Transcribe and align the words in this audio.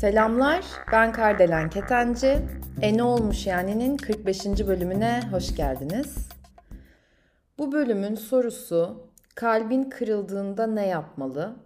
Selamlar, 0.00 0.64
ben 0.92 1.12
Kardelen 1.12 1.70
Ketenci. 1.70 2.38
E 2.82 2.96
ne 2.96 3.02
olmuş 3.02 3.46
yani'nin 3.46 3.96
45. 3.96 4.46
bölümüne 4.66 5.20
hoş 5.30 5.56
geldiniz. 5.56 6.28
Bu 7.58 7.72
bölümün 7.72 8.14
sorusu 8.14 9.10
kalbin 9.34 9.90
kırıldığında 9.90 10.66
ne 10.66 10.86
yapmalı? 10.86 11.56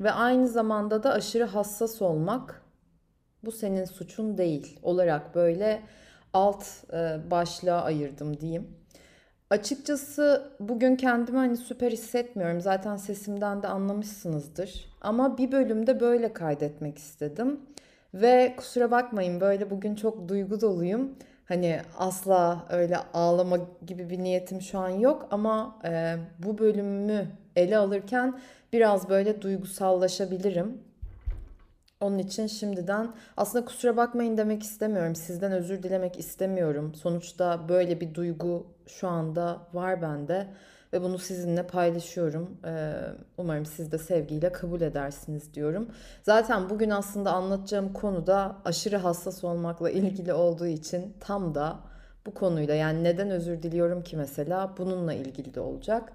Ve 0.00 0.12
aynı 0.12 0.48
zamanda 0.48 1.02
da 1.02 1.12
aşırı 1.12 1.44
hassas 1.44 2.02
olmak 2.02 2.62
bu 3.44 3.52
senin 3.52 3.84
suçun 3.84 4.38
değil 4.38 4.80
olarak 4.82 5.34
böyle 5.34 5.82
alt 6.32 6.64
e, 6.92 7.30
başlığa 7.30 7.82
ayırdım 7.82 8.40
diyeyim. 8.40 8.81
Açıkçası 9.52 10.50
bugün 10.60 10.96
kendimi 10.96 11.38
hani 11.38 11.56
süper 11.56 11.92
hissetmiyorum. 11.92 12.60
Zaten 12.60 12.96
sesimden 12.96 13.62
de 13.62 13.68
anlamışsınızdır. 13.68 14.88
Ama 15.00 15.38
bir 15.38 15.52
bölümde 15.52 16.00
böyle 16.00 16.32
kaydetmek 16.32 16.98
istedim. 16.98 17.60
Ve 18.14 18.54
kusura 18.56 18.90
bakmayın 18.90 19.40
böyle 19.40 19.70
bugün 19.70 19.94
çok 19.94 20.28
duygu 20.28 20.60
doluyum. 20.60 21.12
Hani 21.44 21.80
asla 21.98 22.66
öyle 22.70 22.96
ağlama 23.14 23.58
gibi 23.86 24.10
bir 24.10 24.18
niyetim 24.18 24.60
şu 24.60 24.78
an 24.78 24.88
yok 24.88 25.28
ama 25.30 25.78
e, 25.84 26.16
bu 26.38 26.58
bölümü 26.58 27.26
ele 27.56 27.76
alırken 27.76 28.40
biraz 28.72 29.08
böyle 29.08 29.42
duygusallaşabilirim. 29.42 30.78
Onun 32.02 32.18
için 32.18 32.46
şimdiden 32.46 33.12
aslında 33.36 33.64
kusura 33.64 33.96
bakmayın 33.96 34.36
demek 34.36 34.62
istemiyorum. 34.62 35.14
Sizden 35.14 35.52
özür 35.52 35.82
dilemek 35.82 36.18
istemiyorum. 36.18 36.94
Sonuçta 36.94 37.68
böyle 37.68 38.00
bir 38.00 38.14
duygu 38.14 38.66
şu 38.86 39.08
anda 39.08 39.58
var 39.72 40.02
bende 40.02 40.46
ve 40.92 41.02
bunu 41.02 41.18
sizinle 41.18 41.66
paylaşıyorum. 41.66 42.56
Ee, 42.64 42.92
umarım 43.38 43.66
siz 43.66 43.92
de 43.92 43.98
sevgiyle 43.98 44.52
kabul 44.52 44.80
edersiniz 44.80 45.54
diyorum. 45.54 45.88
Zaten 46.22 46.70
bugün 46.70 46.90
aslında 46.90 47.32
anlatacağım 47.32 47.92
konu 47.92 48.26
da 48.26 48.56
aşırı 48.64 48.96
hassas 48.96 49.44
olmakla 49.44 49.90
ilgili 50.00 50.32
olduğu 50.32 50.66
için 50.66 51.14
tam 51.20 51.54
da 51.54 51.80
bu 52.26 52.34
konuyla 52.34 52.74
yani 52.74 53.04
neden 53.04 53.30
özür 53.30 53.62
diliyorum 53.62 54.02
ki 54.02 54.16
mesela 54.16 54.74
bununla 54.78 55.14
ilgili 55.14 55.54
de 55.54 55.60
olacak. 55.60 56.12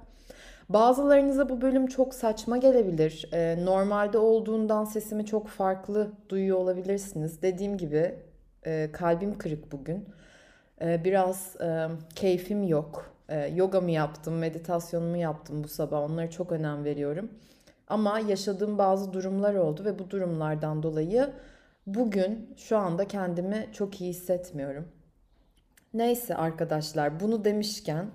Bazılarınıza 0.69 1.49
bu 1.49 1.61
bölüm 1.61 1.87
çok 1.87 2.13
saçma 2.13 2.57
gelebilir. 2.57 3.29
Ee, 3.33 3.65
normalde 3.65 4.17
olduğundan 4.17 4.85
sesimi 4.85 5.25
çok 5.25 5.47
farklı 5.47 6.11
duyuyor 6.29 6.57
olabilirsiniz. 6.57 7.41
Dediğim 7.41 7.77
gibi 7.77 8.15
e, 8.65 8.89
kalbim 8.91 9.37
kırık 9.37 9.71
bugün. 9.71 10.05
E, 10.81 11.03
biraz 11.03 11.55
e, 11.61 11.87
keyfim 12.15 12.63
yok. 12.63 13.13
E, 13.29 13.47
yogamı 13.47 13.91
yaptım, 13.91 14.37
meditasyonumu 14.37 15.17
yaptım 15.17 15.63
bu 15.63 15.67
sabah. 15.67 16.01
Onlara 16.01 16.29
çok 16.29 16.51
önem 16.51 16.83
veriyorum. 16.83 17.31
Ama 17.87 18.19
yaşadığım 18.19 18.77
bazı 18.77 19.13
durumlar 19.13 19.55
oldu 19.55 19.85
ve 19.85 19.99
bu 19.99 20.09
durumlardan 20.09 20.83
dolayı 20.83 21.29
bugün 21.87 22.53
şu 22.57 22.77
anda 22.77 23.07
kendimi 23.07 23.67
çok 23.73 24.01
iyi 24.01 24.09
hissetmiyorum. 24.09 24.87
Neyse 25.93 26.35
arkadaşlar 26.35 27.19
bunu 27.19 27.45
demişken... 27.45 28.05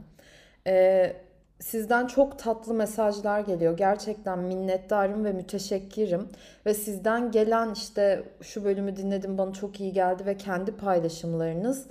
E, 0.67 1.17
Sizden 1.63 2.07
çok 2.07 2.39
tatlı 2.39 2.75
mesajlar 2.75 3.41
geliyor. 3.41 3.77
Gerçekten 3.77 4.39
minnettarım 4.39 5.25
ve 5.25 5.33
müteşekkirim. 5.33 6.29
Ve 6.67 6.75
sizden 6.75 7.31
gelen 7.31 7.73
işte 7.73 8.23
şu 8.41 8.65
bölümü 8.65 8.97
dinledim 8.97 9.39
bana 9.39 9.53
çok 9.53 9.81
iyi 9.81 9.93
geldi 9.93 10.27
ve 10.27 10.37
kendi 10.37 10.77
paylaşımlarınız 10.77 11.87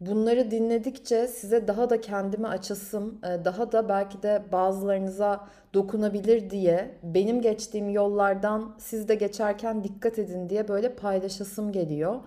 bunları 0.00 0.50
dinledikçe 0.50 1.26
size 1.26 1.68
daha 1.68 1.90
da 1.90 2.00
kendimi 2.00 2.48
açasım, 2.48 3.20
e, 3.24 3.44
daha 3.44 3.72
da 3.72 3.88
belki 3.88 4.22
de 4.22 4.42
bazılarınıza 4.52 5.48
dokunabilir 5.74 6.50
diye 6.50 6.90
benim 7.02 7.40
geçtiğim 7.40 7.90
yollardan 7.90 8.74
siz 8.78 9.08
de 9.08 9.14
geçerken 9.14 9.84
dikkat 9.84 10.18
edin 10.18 10.48
diye 10.48 10.68
böyle 10.68 10.94
paylaşasım 10.94 11.72
geliyor. 11.72 12.20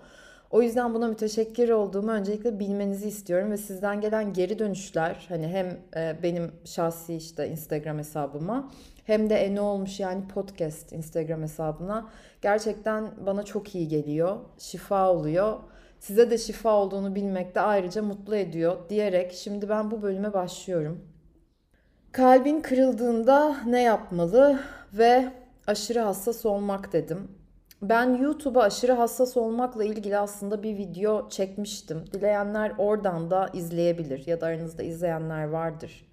O 0.50 0.62
yüzden 0.62 0.94
buna 0.94 1.08
müteşekkir 1.08 1.68
olduğumu 1.68 2.10
öncelikle 2.10 2.58
bilmenizi 2.58 3.08
istiyorum 3.08 3.50
ve 3.50 3.56
sizden 3.56 4.00
gelen 4.00 4.32
geri 4.32 4.58
dönüşler 4.58 5.26
hani 5.28 5.48
hem 5.48 5.78
e, 5.96 6.22
benim 6.22 6.52
şahsi 6.64 7.14
işte 7.14 7.48
Instagram 7.48 7.98
hesabıma 7.98 8.70
hem 9.04 9.30
de 9.30 9.34
e 9.34 9.54
ne 9.54 9.60
olmuş 9.60 10.00
yani 10.00 10.28
podcast 10.28 10.92
Instagram 10.92 11.42
hesabına 11.42 12.10
gerçekten 12.42 13.10
bana 13.26 13.42
çok 13.42 13.74
iyi 13.74 13.88
geliyor. 13.88 14.36
Şifa 14.58 15.12
oluyor. 15.12 15.58
Size 16.00 16.30
de 16.30 16.38
şifa 16.38 16.74
olduğunu 16.74 17.14
bilmek 17.14 17.54
de 17.54 17.60
ayrıca 17.60 18.02
mutlu 18.02 18.36
ediyor 18.36 18.76
diyerek 18.88 19.32
şimdi 19.32 19.68
ben 19.68 19.90
bu 19.90 20.02
bölüme 20.02 20.32
başlıyorum. 20.32 21.04
Kalbin 22.12 22.60
kırıldığında 22.60 23.56
ne 23.66 23.82
yapmalı 23.82 24.60
ve 24.92 25.32
aşırı 25.66 26.00
hassas 26.00 26.46
olmak 26.46 26.92
dedim. 26.92 27.39
Ben 27.82 28.14
YouTube'a 28.14 28.62
aşırı 28.62 28.92
hassas 28.92 29.36
olmakla 29.36 29.84
ilgili 29.84 30.18
aslında 30.18 30.62
bir 30.62 30.78
video 30.78 31.28
çekmiştim. 31.28 32.04
Dileyenler 32.12 32.72
oradan 32.78 33.30
da 33.30 33.50
izleyebilir 33.52 34.26
ya 34.26 34.40
da 34.40 34.46
aranızda 34.46 34.82
izleyenler 34.82 35.44
vardır. 35.44 36.06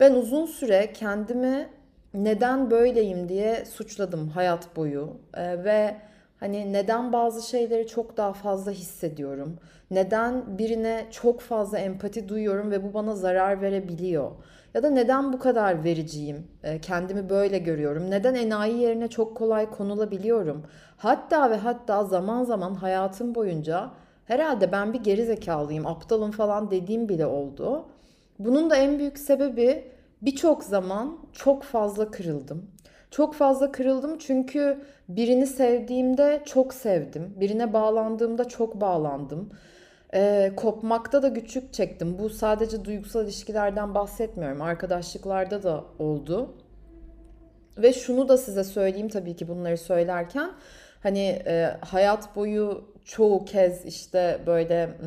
Ben 0.00 0.14
uzun 0.14 0.46
süre 0.46 0.92
kendimi 0.92 1.68
neden 2.14 2.70
böyleyim 2.70 3.28
diye 3.28 3.64
suçladım 3.64 4.28
hayat 4.28 4.76
boyu 4.76 5.16
ee, 5.34 5.64
ve 5.64 5.96
hani 6.40 6.72
neden 6.72 7.12
bazı 7.12 7.48
şeyleri 7.48 7.86
çok 7.86 8.16
daha 8.16 8.32
fazla 8.32 8.72
hissediyorum? 8.72 9.58
Neden 9.90 10.58
birine 10.58 11.06
çok 11.10 11.40
fazla 11.40 11.78
empati 11.78 12.28
duyuyorum 12.28 12.70
ve 12.70 12.84
bu 12.84 12.94
bana 12.94 13.14
zarar 13.14 13.60
verebiliyor? 13.60 14.30
Ya 14.74 14.82
da 14.82 14.90
neden 14.90 15.32
bu 15.32 15.38
kadar 15.38 15.84
vericiyim? 15.84 16.48
Ee, 16.62 16.80
kendimi 16.80 17.28
böyle 17.30 17.58
görüyorum. 17.58 18.10
Neden 18.10 18.34
enayi 18.34 18.76
yerine 18.78 19.08
çok 19.08 19.36
kolay 19.36 19.70
konulabiliyorum? 19.70 20.62
Hatta 20.96 21.50
ve 21.50 21.56
hatta 21.56 22.04
zaman 22.04 22.44
zaman 22.44 22.74
hayatım 22.74 23.34
boyunca 23.34 23.90
herhalde 24.24 24.72
ben 24.72 24.92
bir 24.92 25.00
geri 25.00 25.24
zekalıyım, 25.26 25.86
aptalım 25.86 26.30
falan 26.30 26.70
dediğim 26.70 27.08
bile 27.08 27.26
oldu. 27.26 27.86
Bunun 28.38 28.70
da 28.70 28.76
en 28.76 28.98
büyük 28.98 29.18
sebebi 29.18 29.84
birçok 30.22 30.64
zaman 30.64 31.18
çok 31.32 31.62
fazla 31.62 32.10
kırıldım. 32.10 32.70
Çok 33.10 33.34
fazla 33.34 33.72
kırıldım 33.72 34.18
çünkü 34.18 34.78
birini 35.08 35.46
sevdiğimde 35.46 36.42
çok 36.46 36.74
sevdim. 36.74 37.34
Birine 37.40 37.72
bağlandığımda 37.72 38.44
çok 38.48 38.80
bağlandım. 38.80 39.50
Ee, 40.14 40.52
kopmakta 40.56 41.22
da 41.22 41.28
güçlük 41.28 41.72
çektim. 41.72 42.18
Bu 42.18 42.30
sadece 42.30 42.84
duygusal 42.84 43.24
ilişkilerden 43.24 43.94
bahsetmiyorum. 43.94 44.62
Arkadaşlıklarda 44.62 45.62
da 45.62 45.84
oldu. 45.98 46.54
Ve 47.78 47.92
şunu 47.92 48.28
da 48.28 48.38
size 48.38 48.64
söyleyeyim 48.64 49.08
tabii 49.08 49.36
ki 49.36 49.48
bunları 49.48 49.78
söylerken 49.78 50.50
hani 51.02 51.42
e, 51.46 51.76
hayat 51.80 52.36
boyu 52.36 52.94
çoğu 53.04 53.44
kez 53.44 53.84
işte 53.84 54.40
böyle 54.46 54.98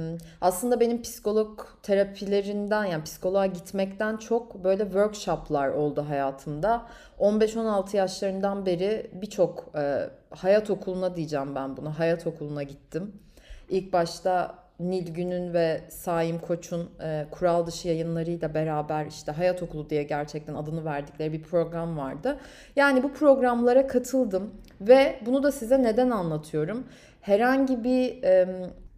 aslında 0.41 0.79
benim 0.79 1.01
psikolog 1.01 1.59
terapilerinden 1.83 2.85
yani 2.85 3.03
psikoloğa 3.03 3.45
gitmekten 3.45 4.17
çok 4.17 4.63
böyle 4.63 4.83
workshoplar 4.83 5.69
oldu 5.69 6.05
hayatımda. 6.09 6.85
15-16 7.19 7.97
yaşlarından 7.97 8.65
beri 8.65 9.11
birçok 9.13 9.65
e, 9.75 10.09
hayat 10.29 10.69
okuluna 10.69 11.15
diyeceğim 11.15 11.55
ben 11.55 11.77
buna. 11.77 11.99
Hayat 11.99 12.27
okuluna 12.27 12.63
gittim. 12.63 13.21
İlk 13.69 13.93
başta 13.93 14.66
Nilgün'ün 14.79 15.53
ve 15.53 15.81
Saim 15.89 16.39
Koç'un 16.39 16.89
e, 17.03 17.25
kural 17.31 17.65
dışı 17.67 17.87
yayınlarıyla 17.87 18.53
beraber 18.53 19.05
işte 19.05 19.31
Hayat 19.31 19.63
Okulu 19.63 19.89
diye 19.89 20.03
gerçekten 20.03 20.55
adını 20.55 20.85
verdikleri 20.85 21.33
bir 21.33 21.43
program 21.43 21.97
vardı. 21.97 22.39
Yani 22.75 23.03
bu 23.03 23.13
programlara 23.13 23.87
katıldım 23.87 24.53
ve 24.81 25.19
bunu 25.25 25.43
da 25.43 25.51
size 25.51 25.83
neden 25.83 26.09
anlatıyorum? 26.09 26.87
Herhangi 27.21 27.83
bir 27.83 28.23
e, 28.23 28.47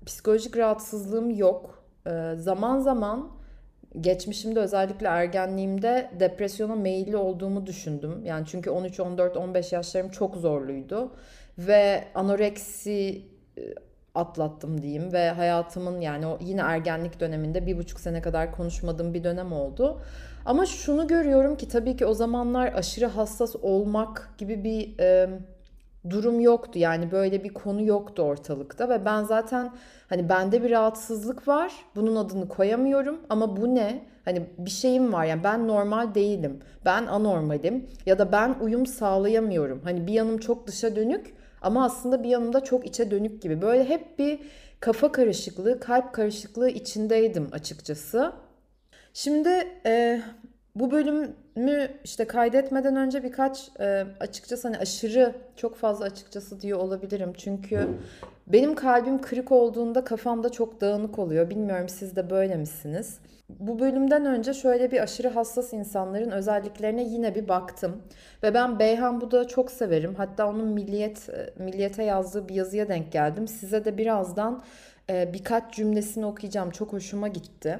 psikolojik 0.05 0.57
rahatsızlığım 0.57 1.29
yok. 1.29 1.83
E, 2.07 2.35
zaman 2.35 2.79
zaman 2.79 3.31
geçmişimde 4.01 4.59
özellikle 4.59 5.07
ergenliğimde 5.07 6.11
depresyona 6.19 6.75
meyilli 6.75 7.17
olduğumu 7.17 7.65
düşündüm. 7.65 8.25
Yani 8.25 8.45
çünkü 8.47 8.69
13, 8.69 8.99
14, 8.99 9.37
15 9.37 9.71
yaşlarım 9.71 10.09
çok 10.09 10.35
zorluydu 10.35 11.11
ve 11.57 12.03
anoreksi 12.15 13.21
e, 13.57 13.61
atlattım 14.15 14.81
diyeyim 14.81 15.13
ve 15.13 15.29
hayatımın 15.29 16.01
yani 16.01 16.27
o 16.27 16.37
yine 16.41 16.61
ergenlik 16.61 17.19
döneminde 17.19 17.65
bir 17.65 17.77
buçuk 17.77 17.99
sene 17.99 18.21
kadar 18.21 18.51
konuşmadığım 18.51 19.13
bir 19.13 19.23
dönem 19.23 19.53
oldu. 19.53 20.01
Ama 20.45 20.65
şunu 20.65 21.07
görüyorum 21.07 21.57
ki 21.57 21.67
tabii 21.67 21.97
ki 21.97 22.05
o 22.05 22.13
zamanlar 22.13 22.73
aşırı 22.73 23.05
hassas 23.05 23.55
olmak 23.61 24.29
gibi 24.37 24.63
bir 24.63 24.99
e, 24.99 25.29
durum 26.09 26.39
yoktu. 26.39 26.79
Yani 26.79 27.11
böyle 27.11 27.43
bir 27.43 27.49
konu 27.49 27.83
yoktu 27.83 28.23
ortalıkta 28.23 28.89
ve 28.89 29.05
ben 29.05 29.23
zaten 29.23 29.71
hani 30.09 30.29
bende 30.29 30.63
bir 30.63 30.71
rahatsızlık 30.71 31.47
var. 31.47 31.73
Bunun 31.95 32.15
adını 32.15 32.47
koyamıyorum 32.47 33.19
ama 33.29 33.57
bu 33.57 33.75
ne? 33.75 34.05
Hani 34.25 34.49
bir 34.57 34.69
şeyim 34.69 35.13
var 35.13 35.25
yani 35.25 35.43
ben 35.43 35.67
normal 35.67 36.15
değilim. 36.15 36.59
Ben 36.85 37.05
anormalim 37.05 37.87
ya 38.05 38.19
da 38.19 38.31
ben 38.31 38.55
uyum 38.61 38.85
sağlayamıyorum. 38.85 39.81
Hani 39.83 40.07
bir 40.07 40.13
yanım 40.13 40.37
çok 40.37 40.67
dışa 40.67 40.95
dönük 40.95 41.33
ama 41.61 41.85
aslında 41.85 42.23
bir 42.23 42.29
yanımda 42.29 42.63
çok 42.63 42.85
içe 42.85 43.11
dönük 43.11 43.41
gibi. 43.41 43.61
Böyle 43.61 43.89
hep 43.89 44.19
bir 44.19 44.39
kafa 44.79 45.11
karışıklığı, 45.11 45.79
kalp 45.79 46.13
karışıklığı 46.13 46.69
içindeydim 46.69 47.47
açıkçası. 47.51 48.31
Şimdi 49.13 49.49
e, 49.85 50.21
bu 50.75 50.91
bölümü 50.91 51.91
işte 52.03 52.25
kaydetmeden 52.25 52.95
önce 52.95 53.23
birkaç 53.23 53.69
e, 53.79 54.05
açıkçası 54.19 54.67
hani 54.67 54.77
aşırı 54.77 55.35
çok 55.55 55.75
fazla 55.75 56.05
açıkçası 56.05 56.61
diyor 56.61 56.79
olabilirim. 56.79 57.33
Çünkü 57.37 57.87
benim 58.47 58.75
kalbim 58.75 59.21
kırık 59.21 59.51
olduğunda 59.51 60.03
kafamda 60.03 60.49
çok 60.49 60.81
dağınık 60.81 61.19
oluyor. 61.19 61.49
Bilmiyorum 61.49 61.89
siz 61.89 62.15
de 62.15 62.29
böyle 62.29 62.55
misiniz? 62.55 63.19
Bu 63.49 63.79
bölümden 63.79 64.25
önce 64.25 64.53
şöyle 64.53 64.91
bir 64.91 65.01
aşırı 65.03 65.27
hassas 65.27 65.73
insanların 65.73 66.31
özelliklerine 66.31 67.03
yine 67.03 67.35
bir 67.35 67.47
baktım. 67.47 68.01
Ve 68.43 68.53
ben 68.53 68.79
Beyhan 68.79 69.21
Buda'yı 69.21 69.47
çok 69.47 69.71
severim. 69.71 70.15
Hatta 70.15 70.49
onun 70.49 70.67
Milliyet 70.67 71.29
Milliyet'e 71.57 72.03
yazdığı 72.03 72.49
bir 72.49 72.55
yazıya 72.55 72.87
denk 72.87 73.11
geldim. 73.11 73.47
Size 73.47 73.85
de 73.85 73.97
birazdan 73.97 74.63
e, 75.09 75.33
birkaç 75.33 75.73
cümlesini 75.73 76.25
okuyacağım. 76.25 76.71
Çok 76.71 76.93
hoşuma 76.93 77.27
gitti. 77.27 77.79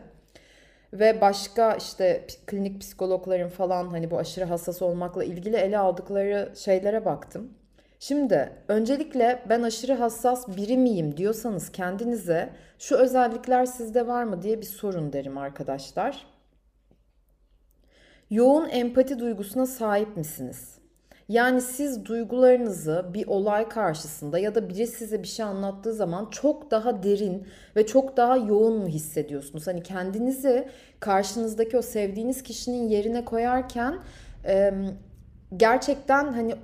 Ve 0.94 1.22
başka 1.22 1.74
işte 1.74 2.26
klinik 2.48 2.82
psikologların 2.82 3.50
falan 3.50 3.90
hani 3.90 4.12
bu 4.12 4.18
aşırı 4.18 4.46
hassas 4.46 4.82
olmakla 4.82 5.24
ilgili 5.24 5.56
ele 5.56 5.78
aldıkları 5.78 6.52
şeylere 6.56 7.06
baktım. 7.06 7.54
Şimdi 8.00 8.52
öncelikle 8.68 9.44
ben 9.50 9.62
aşırı 9.62 9.94
hassas 9.94 10.48
biri 10.48 10.78
miyim 10.78 11.18
diyorsanız 11.18 11.72
kendinize 11.72 12.50
şu 12.80 12.96
özellikler 12.96 13.66
sizde 13.66 14.08
var 14.08 14.24
mı 14.24 14.42
diye 14.42 14.62
bir 14.62 14.66
sorun 14.66 15.14
derim 15.14 15.38
arkadaşlar. 15.38 16.26
Yoğun 18.30 18.70
empati 18.70 19.20
duygusuna 19.20 19.66
sahip 19.66 20.18
misiniz? 20.18 20.76
Yani 21.30 21.62
siz 21.62 22.06
duygularınızı 22.06 23.06
bir 23.14 23.28
olay 23.28 23.70
karşısında 23.70 24.40
ya 24.40 24.56
da 24.56 24.70
biri 24.70 24.88
size 24.88 25.24
bir 25.24 25.28
şey 25.28 25.46
anlattığı 25.46 25.94
zaman 25.94 26.30
çok 26.30 26.72
daha 26.72 27.04
derin 27.04 27.48
ve 27.76 27.86
çok 27.86 28.18
daha 28.18 28.38
yoğun 28.38 28.78
mu 28.78 28.88
hissediyorsunuz? 28.88 29.68
Hani 29.68 29.84
kendinizi 29.84 30.68
karşınızdaki 31.00 31.78
o 31.78 31.82
sevdiğiniz 31.82 32.44
kişinin 32.44 32.88
yerine 32.88 33.26
koyarken 33.26 34.00
gerçekten 35.58 36.34
hani 36.34 36.56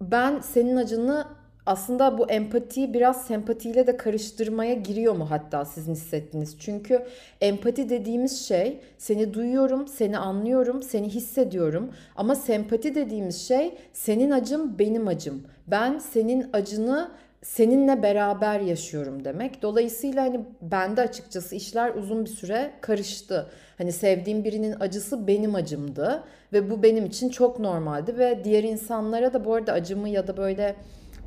ben 0.00 0.40
senin 0.40 0.76
acını 0.76 1.26
aslında 1.66 2.18
bu 2.18 2.30
empatiyi 2.30 2.94
biraz 2.94 3.26
sempatiyle 3.26 3.86
de 3.86 3.96
karıştırmaya 3.96 4.74
giriyor 4.74 5.14
mu 5.16 5.30
hatta 5.30 5.64
sizin 5.64 5.92
hissettiğiniz? 5.92 6.56
Çünkü 6.58 7.06
empati 7.40 7.88
dediğimiz 7.88 8.46
şey 8.46 8.80
seni 8.98 9.34
duyuyorum, 9.34 9.88
seni 9.88 10.18
anlıyorum, 10.18 10.82
seni 10.82 11.08
hissediyorum. 11.08 11.90
Ama 12.16 12.34
sempati 12.34 12.94
dediğimiz 12.94 13.48
şey 13.48 13.78
senin 13.92 14.30
acım 14.30 14.78
benim 14.78 15.08
acım. 15.08 15.42
Ben 15.66 15.98
senin 15.98 16.46
acını 16.52 17.10
seninle 17.44 18.02
beraber 18.02 18.60
yaşıyorum 18.60 19.24
demek. 19.24 19.62
Dolayısıyla 19.62 20.24
hani 20.24 20.40
bende 20.62 21.00
açıkçası 21.00 21.54
işler 21.54 21.94
uzun 21.94 22.24
bir 22.24 22.30
süre 22.30 22.70
karıştı. 22.80 23.46
Hani 23.78 23.92
sevdiğim 23.92 24.44
birinin 24.44 24.76
acısı 24.80 25.26
benim 25.26 25.54
acımdı 25.54 26.24
ve 26.52 26.70
bu 26.70 26.82
benim 26.82 27.06
için 27.06 27.28
çok 27.28 27.58
normaldi 27.58 28.18
ve 28.18 28.44
diğer 28.44 28.64
insanlara 28.64 29.32
da 29.32 29.44
bu 29.44 29.54
arada 29.54 29.72
acımı 29.72 30.08
ya 30.08 30.26
da 30.26 30.36
böyle 30.36 30.76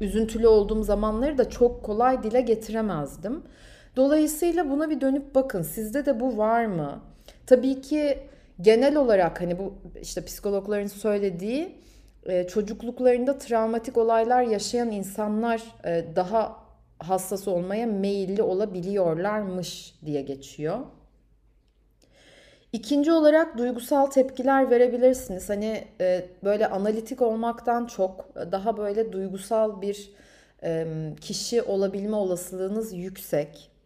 üzüntülü 0.01 0.47
olduğum 0.47 0.83
zamanları 0.83 1.37
da 1.37 1.49
çok 1.49 1.83
kolay 1.83 2.23
dile 2.23 2.41
getiremezdim. 2.41 3.43
Dolayısıyla 3.95 4.69
buna 4.69 4.89
bir 4.89 5.01
dönüp 5.01 5.35
bakın. 5.35 5.61
Sizde 5.61 6.05
de 6.05 6.19
bu 6.19 6.37
var 6.37 6.65
mı? 6.65 6.99
Tabii 7.45 7.81
ki 7.81 8.17
genel 8.61 8.95
olarak 8.95 9.41
hani 9.41 9.59
bu 9.59 9.73
işte 10.01 10.25
psikologların 10.25 10.87
söylediği 10.87 11.75
çocukluklarında 12.47 13.37
travmatik 13.37 13.97
olaylar 13.97 14.41
yaşayan 14.41 14.91
insanlar 14.91 15.63
e, 15.85 16.05
daha 16.15 16.57
hassas 16.99 17.47
olmaya 17.47 17.85
meyilli 17.85 18.41
olabiliyorlarmış 18.41 19.95
diye 20.05 20.21
geçiyor. 20.21 20.79
İkinci 22.73 23.11
olarak 23.11 23.57
duygusal 23.57 24.05
tepkiler 24.05 24.69
verebilirsiniz. 24.69 25.49
Hani 25.49 25.87
e, 26.01 26.25
böyle 26.43 26.67
analitik 26.67 27.21
olmaktan 27.21 27.85
çok 27.85 28.35
daha 28.35 28.77
böyle 28.77 29.11
duygusal 29.11 29.81
bir 29.81 30.11
e, 30.63 30.87
kişi 31.21 31.61
olabilme 31.61 32.15
olasılığınız 32.15 32.93
yüksek. 32.93 33.76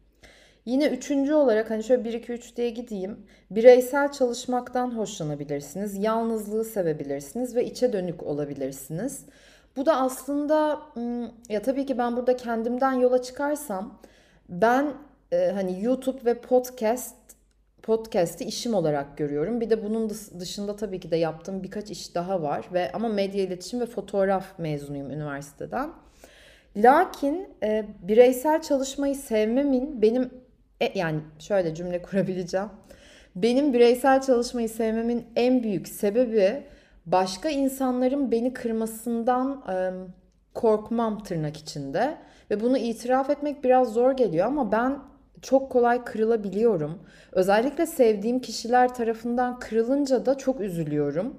Yine 0.65 0.87
üçüncü 0.87 1.33
olarak 1.33 1.69
hani 1.71 1.83
şöyle 1.83 2.03
1 2.03 2.13
2 2.13 2.31
3 2.31 2.55
diye 2.55 2.69
gideyim. 2.69 3.25
Bireysel 3.51 4.11
çalışmaktan 4.11 4.97
hoşlanabilirsiniz. 4.97 6.03
Yalnızlığı 6.03 6.65
sevebilirsiniz 6.65 7.55
ve 7.55 7.65
içe 7.65 7.93
dönük 7.93 8.23
olabilirsiniz. 8.23 9.25
Bu 9.75 9.85
da 9.85 10.01
aslında 10.01 10.79
ya 11.49 11.61
tabii 11.61 11.85
ki 11.85 11.97
ben 11.97 12.17
burada 12.17 12.37
kendimden 12.37 12.93
yola 12.93 13.21
çıkarsam 13.21 13.99
ben 14.49 14.93
e, 15.31 15.51
hani 15.51 15.83
YouTube 15.83 16.25
ve 16.25 16.33
podcast 16.33 17.15
podcast'i 17.83 18.43
işim 18.43 18.73
olarak 18.73 19.17
görüyorum. 19.17 19.61
Bir 19.61 19.69
de 19.69 19.83
bunun 19.83 20.11
dışında 20.39 20.75
tabii 20.75 20.99
ki 20.99 21.11
de 21.11 21.17
yaptığım 21.17 21.63
birkaç 21.63 21.91
iş 21.91 22.15
daha 22.15 22.41
var 22.41 22.65
ve 22.73 22.91
ama 22.91 23.07
medya 23.07 23.43
iletişim 23.43 23.79
ve 23.79 23.85
fotoğraf 23.85 24.59
mezunuyum 24.59 25.11
üniversiteden. 25.11 25.89
Lakin 26.77 27.49
e, 27.63 27.85
bireysel 28.01 28.61
çalışmayı 28.61 29.15
sevmemin 29.15 30.01
benim 30.01 30.29
e, 30.81 30.99
yani 30.99 31.19
şöyle 31.39 31.75
cümle 31.75 32.01
kurabileceğim. 32.01 32.69
Benim 33.35 33.73
bireysel 33.73 34.21
çalışmayı 34.21 34.69
sevmemin 34.69 35.25
en 35.35 35.63
büyük 35.63 35.87
sebebi 35.87 36.63
başka 37.05 37.49
insanların 37.49 38.31
beni 38.31 38.53
kırmasından 38.53 39.63
e, 39.69 39.75
korkmam 40.53 41.23
tırnak 41.23 41.57
içinde 41.57 42.17
ve 42.51 42.61
bunu 42.61 42.77
itiraf 42.77 43.29
etmek 43.29 43.63
biraz 43.63 43.93
zor 43.93 44.11
geliyor 44.11 44.47
ama 44.47 44.71
ben 44.71 44.99
çok 45.41 45.71
kolay 45.71 46.03
kırılabiliyorum. 46.03 46.99
Özellikle 47.31 47.85
sevdiğim 47.85 48.39
kişiler 48.39 48.93
tarafından 48.93 49.59
kırılınca 49.59 50.25
da 50.25 50.37
çok 50.37 50.61
üzülüyorum. 50.61 51.37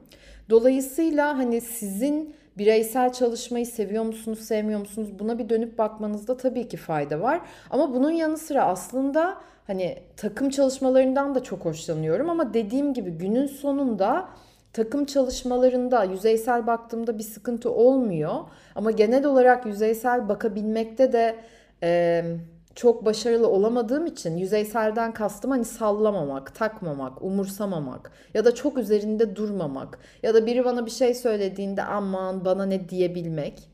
Dolayısıyla 0.51 1.39
hani 1.39 1.61
sizin 1.61 2.35
bireysel 2.59 3.13
çalışmayı 3.13 3.67
seviyor 3.67 4.05
musunuz, 4.05 4.39
sevmiyor 4.39 4.81
musunuz? 4.81 5.09
Buna 5.19 5.39
bir 5.39 5.49
dönüp 5.49 5.79
bakmanızda 5.79 6.37
tabii 6.37 6.69
ki 6.69 6.77
fayda 6.77 7.21
var. 7.21 7.41
Ama 7.71 7.95
bunun 7.95 8.11
yanı 8.11 8.39
sıra 8.39 8.65
aslında 8.65 9.37
hani 9.67 9.99
takım 10.17 10.51
çalışmalarından 10.51 11.35
da 11.35 11.43
çok 11.43 11.65
hoşlanıyorum 11.65 12.31
ama 12.31 12.55
dediğim 12.55 12.95
gibi 12.95 13.11
günün 13.11 13.47
sonunda 13.47 14.29
takım 14.73 15.05
çalışmalarında 15.05 16.05
yüzeysel 16.05 16.67
baktığımda 16.67 17.19
bir 17.19 17.23
sıkıntı 17.23 17.71
olmuyor. 17.71 18.35
Ama 18.75 18.91
genel 18.91 19.25
olarak 19.25 19.67
yüzeysel 19.67 20.29
bakabilmekte 20.29 21.13
de 21.13 21.37
e, 21.83 22.25
çok 22.75 23.05
başarılı 23.05 23.49
olamadığım 23.49 24.07
için 24.07 24.37
yüzeyselden 24.37 25.13
kastım 25.13 25.51
hani 25.51 25.65
sallamamak, 25.65 26.55
takmamak, 26.55 27.23
umursamamak 27.23 28.13
ya 28.35 28.45
da 28.45 28.55
çok 28.55 28.79
üzerinde 28.79 29.37
durmamak 29.37 29.99
ya 30.23 30.35
da 30.35 30.47
biri 30.47 30.65
bana 30.65 30.87
bir 30.87 30.91
şey 30.91 31.15
söylediğinde 31.15 31.83
aman 31.83 32.45
bana 32.45 32.67
ne 32.67 32.89
diyebilmek. 32.89 33.69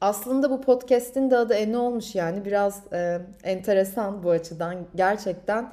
Aslında 0.00 0.50
bu 0.50 0.60
podcast'in 0.60 1.30
de 1.30 1.36
adı 1.36 1.54
e 1.54 1.72
ne 1.72 1.78
olmuş 1.78 2.14
yani 2.14 2.44
biraz 2.44 2.92
e, 2.92 3.20
enteresan 3.44 4.22
bu 4.22 4.30
açıdan 4.30 4.76
gerçekten. 4.94 5.72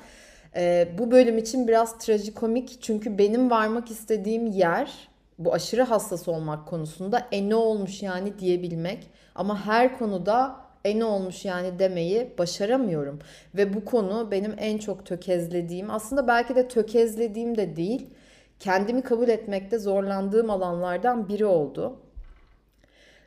E, 0.56 0.88
bu 0.98 1.12
bölüm 1.12 1.38
için 1.38 1.68
biraz 1.68 1.98
trajikomik 1.98 2.82
çünkü 2.82 3.18
benim 3.18 3.51
varmak 3.51 3.91
istediğim 3.91 4.48
yer 4.48 5.10
bu 5.39 5.53
aşırı 5.53 5.84
hassas 5.84 6.27
olmak 6.27 6.68
konusunda 6.68 7.27
e 7.32 7.50
ne 7.50 7.56
olmuş 7.56 8.03
yani 8.03 8.39
diyebilmek. 8.39 9.08
Ama 9.36 9.65
her 9.65 10.00
konuda 10.00 10.64
e 10.86 11.00
ne 11.00 11.06
olmuş 11.06 11.46
yani 11.46 11.80
demeyi 11.80 12.34
başaramıyorum. 12.38 13.20
Ve 13.56 13.74
bu 13.74 13.86
konu 13.86 14.32
benim 14.32 14.56
en 14.58 14.77
çok 14.77 15.06
tökezlediğim 15.06 15.92
aslında 15.92 16.27
belki 16.27 16.56
de 16.56 16.68
tökezlediğim 16.68 17.58
de 17.58 17.75
değil 17.75 18.10
kendimi 18.60 19.01
kabul 19.01 19.27
etmekte 19.27 19.80
zorlandığım 19.80 20.50
alanlardan 20.50 21.30
biri 21.30 21.46
oldu. 21.46 22.00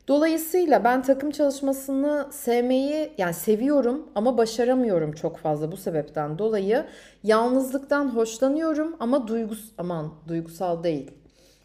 Dolayısıyla 0.08 0.84
ben 0.84 1.02
takım 1.02 1.30
çalışmasını 1.30 2.28
sevmeyi 2.32 3.12
yani 3.18 3.34
seviyorum 3.34 4.10
ama 4.14 4.38
başaramıyorum 4.38 5.12
çok 5.12 5.38
fazla 5.38 5.72
bu 5.72 5.76
sebepten 5.76 6.38
dolayı. 6.38 6.84
Yalnızlıktan 7.22 8.08
hoşlanıyorum 8.08 8.96
ama 9.00 9.28
duygus 9.28 9.72
aman 9.78 10.14
duygusal 10.28 10.82
değil 10.82 11.10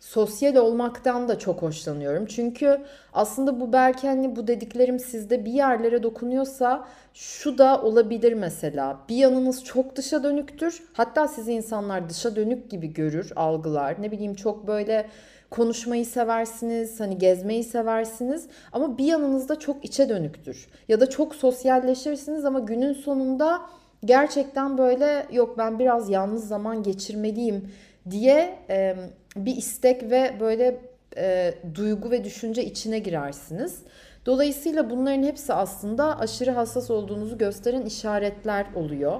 sosyal 0.03 0.55
olmaktan 0.55 1.27
da 1.27 1.39
çok 1.39 1.61
hoşlanıyorum. 1.61 2.25
Çünkü 2.25 2.81
aslında 3.13 3.59
bu 3.59 3.73
belki 3.73 4.07
hani 4.07 4.35
bu 4.35 4.47
dediklerim 4.47 4.99
sizde 4.99 5.45
bir 5.45 5.51
yerlere 5.51 6.03
dokunuyorsa 6.03 6.85
şu 7.13 7.57
da 7.57 7.81
olabilir 7.81 8.33
mesela. 8.33 8.99
Bir 9.09 9.15
yanınız 9.15 9.63
çok 9.63 9.95
dışa 9.95 10.23
dönüktür. 10.23 10.83
Hatta 10.93 11.27
sizi 11.27 11.53
insanlar 11.53 12.09
dışa 12.09 12.35
dönük 12.35 12.71
gibi 12.71 12.93
görür, 12.93 13.31
algılar. 13.35 14.01
Ne 14.01 14.11
bileyim 14.11 14.35
çok 14.35 14.67
böyle 14.67 15.09
konuşmayı 15.49 16.05
seversiniz, 16.05 16.99
hani 16.99 17.17
gezmeyi 17.17 17.63
seversiniz 17.63 18.47
ama 18.71 18.97
bir 18.97 19.05
yanınız 19.05 19.49
da 19.49 19.59
çok 19.59 19.85
içe 19.85 20.09
dönüktür. 20.09 20.67
Ya 20.87 20.99
da 20.99 21.09
çok 21.09 21.35
sosyalleşirsiniz 21.35 22.45
ama 22.45 22.59
günün 22.59 22.93
sonunda 22.93 23.61
gerçekten 24.05 24.77
böyle 24.77 25.25
yok 25.31 25.57
ben 25.57 25.79
biraz 25.79 26.09
yalnız 26.09 26.47
zaman 26.47 26.83
geçirmeliyim 26.83 27.71
diye 28.09 28.59
e, 28.69 28.95
bir 29.35 29.57
istek 29.57 30.11
ve 30.11 30.37
böyle 30.39 30.81
e, 31.17 31.53
duygu 31.75 32.11
ve 32.11 32.23
düşünce 32.23 32.65
içine 32.65 32.99
girersiniz. 32.99 33.83
Dolayısıyla 34.25 34.89
bunların 34.89 35.23
hepsi 35.23 35.53
aslında 35.53 36.19
aşırı 36.19 36.51
hassas 36.51 36.91
olduğunuzu 36.91 37.37
gösteren 37.37 37.81
işaretler 37.81 38.65
oluyor. 38.75 39.19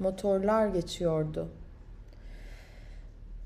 motorlar 0.00 0.66
geçiyordu. 0.66 1.48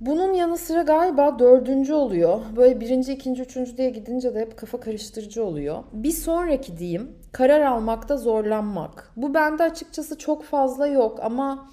Bunun 0.00 0.32
yanı 0.32 0.58
sıra 0.58 0.82
galiba 0.82 1.38
dördüncü 1.38 1.94
oluyor. 1.94 2.40
Böyle 2.56 2.80
birinci, 2.80 3.12
ikinci, 3.12 3.42
üçüncü 3.42 3.76
diye 3.76 3.90
gidince 3.90 4.34
de 4.34 4.40
hep 4.40 4.56
kafa 4.56 4.80
karıştırıcı 4.80 5.44
oluyor. 5.44 5.84
Bir 5.92 6.10
sonraki 6.10 6.78
diyeyim 6.78 7.12
karar 7.32 7.60
almakta 7.60 8.16
zorlanmak. 8.16 9.12
Bu 9.16 9.34
bende 9.34 9.62
açıkçası 9.62 10.18
çok 10.18 10.44
fazla 10.44 10.86
yok 10.86 11.18
ama 11.22 11.70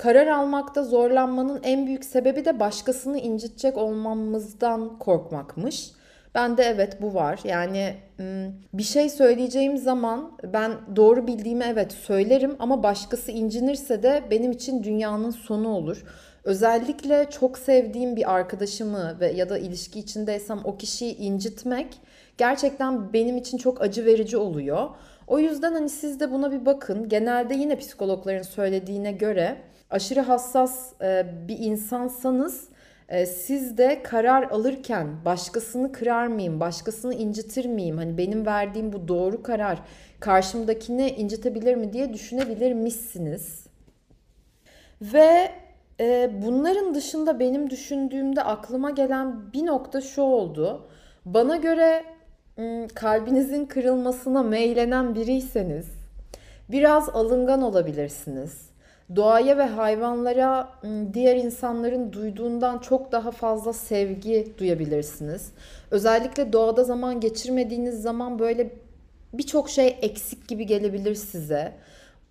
karar 0.00 0.26
almakta 0.26 0.82
zorlanmanın 0.82 1.60
en 1.62 1.86
büyük 1.86 2.04
sebebi 2.04 2.44
de 2.44 2.60
başkasını 2.60 3.18
incitecek 3.18 3.76
olmamızdan 3.76 4.98
korkmakmış. 4.98 5.90
Ben 6.34 6.56
de 6.56 6.62
evet 6.62 7.02
bu 7.02 7.14
var. 7.14 7.40
Yani 7.44 7.94
bir 8.72 8.82
şey 8.82 9.08
söyleyeceğim 9.08 9.76
zaman 9.76 10.32
ben 10.52 10.72
doğru 10.96 11.26
bildiğimi 11.26 11.64
evet 11.64 11.92
söylerim 11.92 12.56
ama 12.58 12.82
başkası 12.82 13.32
incinirse 13.32 14.02
de 14.02 14.22
benim 14.30 14.52
için 14.52 14.82
dünyanın 14.82 15.30
sonu 15.30 15.68
olur. 15.68 16.04
Özellikle 16.44 17.30
çok 17.30 17.58
sevdiğim 17.58 18.16
bir 18.16 18.34
arkadaşımı 18.34 19.20
ve 19.20 19.32
ya 19.32 19.48
da 19.48 19.58
ilişki 19.58 19.98
içindeysem 19.98 20.60
o 20.64 20.76
kişiyi 20.76 21.16
incitmek 21.16 21.98
gerçekten 22.38 23.12
benim 23.12 23.36
için 23.36 23.58
çok 23.58 23.82
acı 23.82 24.04
verici 24.04 24.36
oluyor. 24.36 24.88
O 25.26 25.38
yüzden 25.38 25.72
hani 25.72 25.88
siz 25.88 26.20
de 26.20 26.32
buna 26.32 26.52
bir 26.52 26.66
bakın. 26.66 27.08
Genelde 27.08 27.54
yine 27.54 27.76
psikologların 27.76 28.42
söylediğine 28.42 29.12
göre 29.12 29.69
aşırı 29.90 30.20
hassas 30.20 30.92
bir 31.48 31.58
insansanız 31.58 32.68
siz 33.26 33.78
de 33.78 34.02
karar 34.02 34.42
alırken 34.42 35.24
başkasını 35.24 35.92
kırar 35.92 36.26
mıyım, 36.26 36.60
başkasını 36.60 37.14
incitir 37.14 37.64
miyim? 37.64 37.96
Hani 37.96 38.18
benim 38.18 38.46
verdiğim 38.46 38.92
bu 38.92 39.08
doğru 39.08 39.42
karar 39.42 39.78
karşımdakini 40.20 41.10
incitebilir 41.10 41.74
mi 41.74 41.92
diye 41.92 42.12
düşünebilirmişsiniz. 42.12 43.66
Ve 45.02 45.50
e, 46.00 46.30
bunların 46.42 46.94
dışında 46.94 47.40
benim 47.40 47.70
düşündüğümde 47.70 48.42
aklıma 48.42 48.90
gelen 48.90 49.52
bir 49.52 49.66
nokta 49.66 50.00
şu 50.00 50.22
oldu. 50.22 50.88
Bana 51.24 51.56
göre 51.56 52.04
kalbinizin 52.94 53.66
kırılmasına 53.66 54.42
meylenen 54.42 55.14
biriyseniz 55.14 55.86
biraz 56.68 57.08
alıngan 57.08 57.62
olabilirsiniz. 57.62 58.69
Doğaya 59.16 59.58
ve 59.58 59.62
hayvanlara 59.62 60.68
diğer 61.12 61.36
insanların 61.36 62.12
duyduğundan 62.12 62.78
çok 62.78 63.12
daha 63.12 63.30
fazla 63.30 63.72
sevgi 63.72 64.54
duyabilirsiniz. 64.58 65.52
Özellikle 65.90 66.52
doğada 66.52 66.84
zaman 66.84 67.20
geçirmediğiniz 67.20 68.02
zaman 68.02 68.38
böyle 68.38 68.70
birçok 69.32 69.70
şey 69.70 69.98
eksik 70.02 70.48
gibi 70.48 70.66
gelebilir 70.66 71.14
size. 71.14 71.72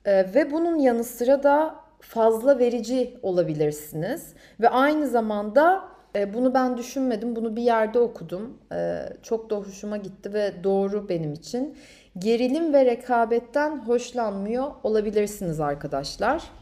Ve 0.06 0.52
bunun 0.52 0.76
yanı 0.76 1.04
sıra 1.04 1.44
da 1.44 1.76
fazla 2.00 2.60
verici 2.60 3.18
olabilirsiniz 3.24 4.34
ve 4.60 4.70
aynı 4.70 5.08
zamanda 5.08 5.84
e, 6.16 6.34
bunu 6.34 6.54
ben 6.54 6.78
düşünmedim. 6.78 7.36
Bunu 7.36 7.56
bir 7.56 7.62
yerde 7.62 8.00
okudum. 8.00 8.58
E, 8.72 9.00
çok 9.24 9.50
da 9.50 9.56
hoşuma 9.56 9.98
gitti 9.98 10.34
ve 10.34 10.54
doğru 10.64 11.10
benim 11.10 11.34
için. 11.34 11.78
Gerilim 12.18 12.74
ve 12.74 12.86
rekabetten 12.86 13.78
hoşlanmıyor 13.78 14.72
olabilirsiniz 14.84 15.60
arkadaşlar. 15.60 16.59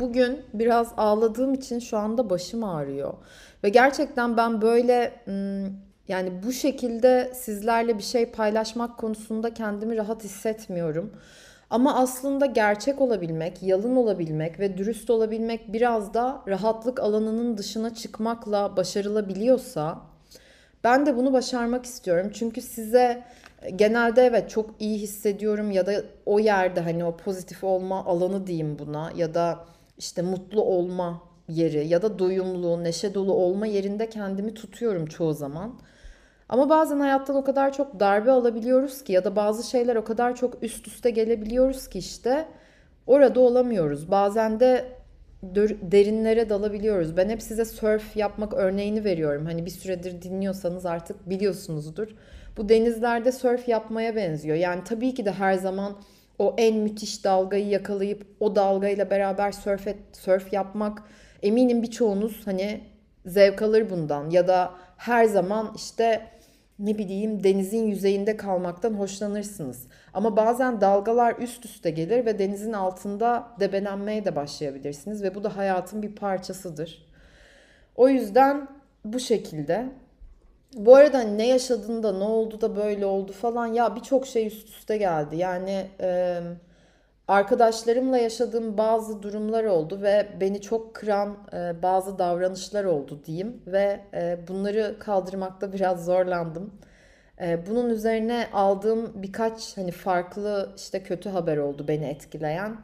Bugün 0.00 0.42
biraz 0.54 0.92
ağladığım 0.96 1.54
için 1.54 1.78
şu 1.78 1.98
anda 1.98 2.30
başım 2.30 2.64
ağrıyor. 2.64 3.14
Ve 3.64 3.68
gerçekten 3.68 4.36
ben 4.36 4.62
böyle 4.62 5.12
yani 6.08 6.42
bu 6.46 6.52
şekilde 6.52 7.32
sizlerle 7.34 7.98
bir 7.98 8.02
şey 8.02 8.26
paylaşmak 8.26 8.98
konusunda 8.98 9.54
kendimi 9.54 9.96
rahat 9.96 10.24
hissetmiyorum. 10.24 11.12
Ama 11.70 11.94
aslında 11.94 12.46
gerçek 12.46 13.00
olabilmek, 13.00 13.62
yalın 13.62 13.96
olabilmek 13.96 14.60
ve 14.60 14.78
dürüst 14.78 15.10
olabilmek 15.10 15.72
biraz 15.72 16.14
da 16.14 16.42
rahatlık 16.48 17.00
alanının 17.00 17.58
dışına 17.58 17.94
çıkmakla 17.94 18.76
başarılabiliyorsa 18.76 19.98
ben 20.84 21.06
de 21.06 21.16
bunu 21.16 21.32
başarmak 21.32 21.84
istiyorum. 21.84 22.30
Çünkü 22.34 22.62
size 22.62 23.24
genelde 23.76 24.22
evet 24.22 24.50
çok 24.50 24.70
iyi 24.80 24.98
hissediyorum 24.98 25.70
ya 25.70 25.86
da 25.86 25.92
o 26.26 26.38
yerde 26.38 26.80
hani 26.80 27.04
o 27.04 27.16
pozitif 27.16 27.64
olma 27.64 28.04
alanı 28.04 28.46
diyeyim 28.46 28.78
buna 28.78 29.12
ya 29.16 29.34
da 29.34 29.64
işte 29.98 30.22
mutlu 30.22 30.62
olma 30.62 31.22
yeri 31.48 31.88
ya 31.88 32.02
da 32.02 32.18
doyumlu, 32.18 32.84
neşe 32.84 33.14
dolu 33.14 33.32
olma 33.32 33.66
yerinde 33.66 34.10
kendimi 34.10 34.54
tutuyorum 34.54 35.06
çoğu 35.06 35.34
zaman. 35.34 35.80
Ama 36.48 36.70
bazen 36.70 37.00
hayattan 37.00 37.36
o 37.36 37.44
kadar 37.44 37.72
çok 37.72 38.00
darbe 38.00 38.30
alabiliyoruz 38.30 39.04
ki 39.04 39.12
ya 39.12 39.24
da 39.24 39.36
bazı 39.36 39.70
şeyler 39.70 39.96
o 39.96 40.04
kadar 40.04 40.36
çok 40.36 40.62
üst 40.62 40.86
üste 40.86 41.10
gelebiliyoruz 41.10 41.88
ki 41.88 41.98
işte 41.98 42.48
orada 43.06 43.40
olamıyoruz. 43.40 44.10
Bazen 44.10 44.60
de 44.60 44.84
derinlere 45.82 46.48
dalabiliyoruz. 46.48 47.16
Ben 47.16 47.28
hep 47.28 47.42
size 47.42 47.64
surf 47.64 48.16
yapmak 48.16 48.54
örneğini 48.54 49.04
veriyorum. 49.04 49.46
Hani 49.46 49.66
bir 49.66 49.70
süredir 49.70 50.22
dinliyorsanız 50.22 50.86
artık 50.86 51.30
biliyorsunuzdur. 51.30 52.08
Bu 52.56 52.68
denizlerde 52.68 53.32
surf 53.32 53.68
yapmaya 53.68 54.16
benziyor. 54.16 54.56
Yani 54.56 54.84
tabii 54.84 55.14
ki 55.14 55.24
de 55.24 55.32
her 55.32 55.54
zaman 55.54 55.96
o 56.38 56.54
en 56.58 56.76
müthiş 56.76 57.24
dalgayı 57.24 57.68
yakalayıp 57.68 58.26
o 58.40 58.56
dalgayla 58.56 59.10
beraber 59.10 59.52
surf, 59.52 59.86
et, 59.86 59.96
surf 60.12 60.52
yapmak 60.52 61.02
eminim 61.42 61.82
birçoğunuz 61.82 62.46
hani 62.46 62.80
zevk 63.26 63.62
alır 63.62 63.90
bundan 63.90 64.30
ya 64.30 64.48
da 64.48 64.74
her 64.96 65.24
zaman 65.24 65.72
işte 65.76 66.22
ne 66.78 66.98
bileyim 66.98 67.44
denizin 67.44 67.86
yüzeyinde 67.86 68.36
kalmaktan 68.36 68.94
hoşlanırsınız. 68.94 69.86
Ama 70.14 70.36
bazen 70.36 70.80
dalgalar 70.80 71.36
üst 71.38 71.64
üste 71.64 71.90
gelir 71.90 72.26
ve 72.26 72.38
denizin 72.38 72.72
altında 72.72 73.48
debelenmeye 73.60 74.24
de 74.24 74.36
başlayabilirsiniz 74.36 75.22
ve 75.22 75.34
bu 75.34 75.44
da 75.44 75.56
hayatın 75.56 76.02
bir 76.02 76.14
parçasıdır. 76.14 77.08
O 77.96 78.08
yüzden 78.08 78.68
bu 79.04 79.20
şekilde. 79.20 79.88
Bu 80.76 80.94
arada 80.96 81.20
ne 81.20 81.46
yaşadığında 81.46 82.12
ne 82.12 82.24
oldu 82.24 82.60
da 82.60 82.76
böyle 82.76 83.06
oldu 83.06 83.32
falan 83.32 83.66
ya 83.66 83.96
birçok 83.96 84.26
şey 84.26 84.46
üst 84.46 84.68
üste 84.68 84.96
geldi. 84.96 85.36
Yani 85.36 85.86
e, 86.00 86.40
arkadaşlarımla 87.28 88.18
yaşadığım 88.18 88.78
bazı 88.78 89.22
durumlar 89.22 89.64
oldu 89.64 90.02
ve 90.02 90.28
beni 90.40 90.60
çok 90.60 90.94
kıran 90.94 91.36
e, 91.52 91.82
bazı 91.82 92.18
davranışlar 92.18 92.84
oldu 92.84 93.20
diyeyim 93.26 93.62
ve 93.66 94.00
e, 94.14 94.38
bunları 94.48 94.96
kaldırmakta 95.00 95.72
biraz 95.74 96.04
zorlandım. 96.04 96.72
E, 97.40 97.66
bunun 97.66 97.90
üzerine 97.90 98.48
aldığım 98.52 99.12
birkaç 99.22 99.76
hani 99.76 99.90
farklı 99.92 100.72
işte 100.76 101.02
kötü 101.02 101.28
haber 101.28 101.56
oldu 101.56 101.88
beni 101.88 102.04
etkileyen. 102.06 102.76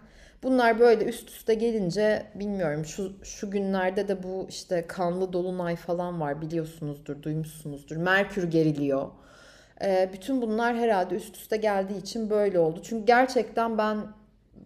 Bunlar 0.44 0.78
böyle 0.80 1.04
üst 1.04 1.30
üste 1.30 1.54
gelince 1.54 2.26
bilmiyorum 2.34 2.84
şu 2.84 3.12
şu 3.24 3.50
günlerde 3.50 4.08
de 4.08 4.22
bu 4.22 4.46
işte 4.48 4.86
kanlı 4.86 5.32
dolunay 5.32 5.76
falan 5.76 6.20
var 6.20 6.40
biliyorsunuzdur, 6.40 7.22
duymuşsunuzdur. 7.22 7.96
Merkür 7.96 8.50
geriliyor. 8.50 9.08
E, 9.84 10.10
bütün 10.12 10.42
bunlar 10.42 10.76
herhalde 10.76 11.14
üst 11.14 11.36
üste 11.36 11.56
geldiği 11.56 11.98
için 11.98 12.30
böyle 12.30 12.58
oldu. 12.58 12.80
Çünkü 12.82 13.06
gerçekten 13.06 13.78
ben 13.78 13.98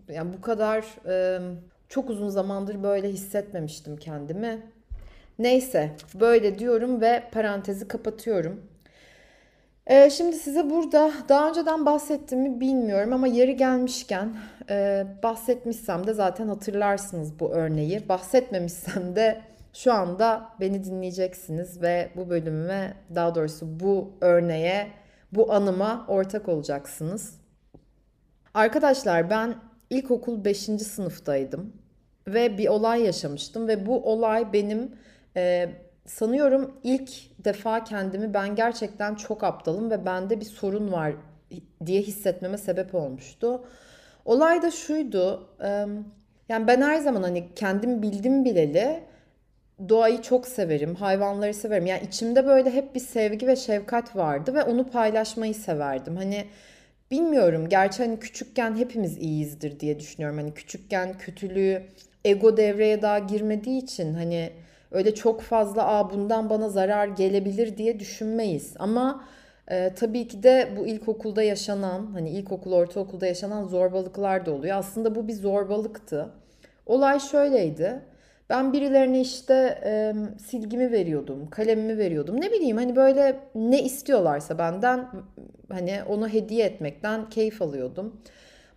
yani 0.09 0.33
bu 0.33 0.41
kadar 0.41 0.85
e, 1.07 1.41
çok 1.89 2.11
uzun 2.11 2.29
zamandır 2.29 2.83
böyle 2.83 3.09
hissetmemiştim 3.09 3.97
kendimi. 3.97 4.63
Neyse 5.39 5.91
böyle 6.15 6.59
diyorum 6.59 7.01
ve 7.01 7.23
parantezi 7.33 7.89
kapatıyorum. 7.89 8.63
Ee, 9.89 10.11
şimdi 10.11 10.37
size 10.37 10.71
burada 10.71 11.13
daha 11.29 11.49
önceden 11.49 11.87
bahsettiğimi 11.87 12.61
bilmiyorum 12.61 13.13
ama 13.13 13.27
yeri 13.27 13.57
gelmişken 13.57 14.37
e, 14.71 15.07
bahsetmişsem 15.23 16.07
de 16.07 16.15
zaten 16.15 16.49
hatırlarsınız 16.49 17.41
bu 17.41 17.53
örneği. 17.53 18.09
Bahsetmemişsem 18.09 19.17
de 19.17 19.41
şu 19.73 19.93
anda 19.93 20.49
beni 20.61 20.85
dinleyeceksiniz 20.85 21.83
ve 21.83 22.11
bu 22.17 22.31
bölümüme 22.31 22.95
daha 23.15 23.35
doğrusu 23.35 23.81
bu 23.81 24.13
örneğe, 24.21 24.87
bu 25.33 25.53
anıma 25.53 26.05
ortak 26.09 26.49
olacaksınız. 26.49 27.41
Arkadaşlar 28.55 29.31
ben 29.31 29.55
ilkokul 29.91 30.45
5. 30.45 30.59
sınıftaydım 30.59 31.73
ve 32.27 32.59
bir 32.59 32.69
olay 32.69 33.03
yaşamıştım 33.03 33.69
ve 33.69 33.87
bu 33.87 34.13
olay 34.13 34.53
benim 34.53 34.93
e, 35.37 35.69
sanıyorum 36.09 36.75
ilk 36.83 37.11
defa 37.45 37.85
kendimi 37.85 38.35
ben 38.35 38.55
gerçekten 38.55 39.15
çok 39.15 39.45
aptalım 39.45 39.91
ve 39.91 40.07
bende 40.07 40.41
bir 40.41 40.45
sorun 40.45 40.93
var 40.93 41.13
diye 41.87 42.03
hissetmeme 42.03 42.59
sebep 42.59 42.95
olmuştu. 42.95 43.65
Olay 44.25 44.63
da 44.63 44.71
şuydu. 44.71 45.49
Yani 46.49 46.67
ben 46.67 46.83
her 46.83 46.99
zaman 46.99 47.23
hani 47.23 47.55
kendim 47.55 48.03
bildim 48.03 48.45
bileli 48.45 49.01
doğayı 49.89 50.23
çok 50.23 50.47
severim, 50.47 50.95
hayvanları 50.95 51.55
severim. 51.55 51.87
Yani 51.87 52.03
içimde 52.07 52.47
böyle 52.47 52.71
hep 52.71 52.95
bir 52.95 53.01
sevgi 53.01 53.47
ve 53.47 53.57
şefkat 53.57 54.17
vardı 54.17 54.55
ve 54.55 54.63
onu 54.63 54.91
paylaşmayı 54.91 55.55
severdim. 55.55 56.17
Hani 56.17 56.45
bilmiyorum 57.11 57.69
gerçi 57.69 58.03
hani 58.03 58.19
küçükken 58.21 58.77
hepimiz 58.77 59.19
iyiyizdir 59.19 59.81
diye 59.81 60.01
düşünüyorum. 60.01 60.39
Hani 60.39 60.55
küçükken 60.55 61.19
kötülüğü 61.19 61.83
ego 62.25 62.57
devreye 62.57 63.03
daha 63.03 63.19
girmediği 63.19 63.83
için 63.83 64.15
hani 64.15 64.51
öyle 64.91 65.15
çok 65.15 65.41
fazla 65.41 65.87
Aa, 65.87 66.11
bundan 66.11 66.51
bana 66.51 66.69
zarar 66.69 67.09
gelebilir 67.09 67.77
diye 67.77 68.01
düşünmeyiz. 68.01 68.75
Ama 68.79 69.25
e, 69.71 69.95
tabii 69.95 70.29
ki 70.29 70.43
de 70.43 70.69
bu 70.77 70.87
ilkokulda 70.87 71.43
yaşanan 71.43 72.07
hani 72.13 72.31
ilkokul 72.31 72.73
ortaokulda 72.73 73.27
yaşanan 73.27 73.65
zorbalıklar 73.65 74.47
da 74.47 74.53
oluyor. 74.53 74.77
Aslında 74.77 75.15
bu 75.15 75.29
bir 75.29 75.33
zorbalıktı. 75.33 76.31
Olay 76.87 77.21
şöyleydi. 77.21 78.01
Ben 78.51 78.73
birilerine 78.73 79.21
işte 79.21 79.79
e, 79.85 80.15
silgimi 80.39 80.93
veriyordum, 80.93 81.51
kalemimi 81.51 81.99
veriyordum. 81.99 82.41
Ne 82.41 82.53
bileyim 82.53 82.77
hani 82.77 82.97
böyle 82.97 83.41
ne 83.55 83.83
istiyorlarsa 83.83 84.59
benden 84.59 85.09
hani 85.73 86.01
onu 86.09 86.29
hediye 86.29 86.67
etmekten 86.67 87.29
keyif 87.29 87.63
alıyordum. 87.63 88.21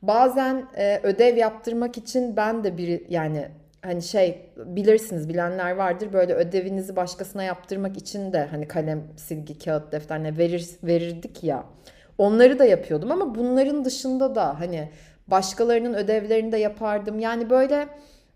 Bazen 0.02 0.66
e, 0.78 1.00
ödev 1.04 1.38
yaptırmak 1.38 1.98
için 1.98 2.36
ben 2.38 2.64
de 2.64 2.78
bir 2.78 3.10
yani 3.10 3.48
hani 3.82 4.02
şey 4.02 4.52
bilirsiniz 4.58 5.30
bilenler 5.30 5.72
vardır 5.72 6.14
böyle 6.14 6.34
ödevinizi 6.34 6.96
başkasına 6.96 7.44
yaptırmak 7.44 7.98
için 7.98 8.34
de 8.34 8.46
hani 8.52 8.68
kalem, 8.68 9.04
silgi, 9.18 9.60
kağıt, 9.60 9.92
defterine 9.92 10.38
verir 10.38 10.70
verirdik 10.84 11.44
ya. 11.44 11.66
Onları 12.18 12.60
da 12.60 12.66
yapıyordum 12.66 13.12
ama 13.12 13.36
bunların 13.36 13.86
dışında 13.86 14.36
da 14.36 14.60
hani 14.60 14.90
başkalarının 15.28 15.94
ödevlerini 15.94 16.52
de 16.52 16.58
yapardım. 16.58 17.20
Yani 17.20 17.50
böyle 17.50 17.88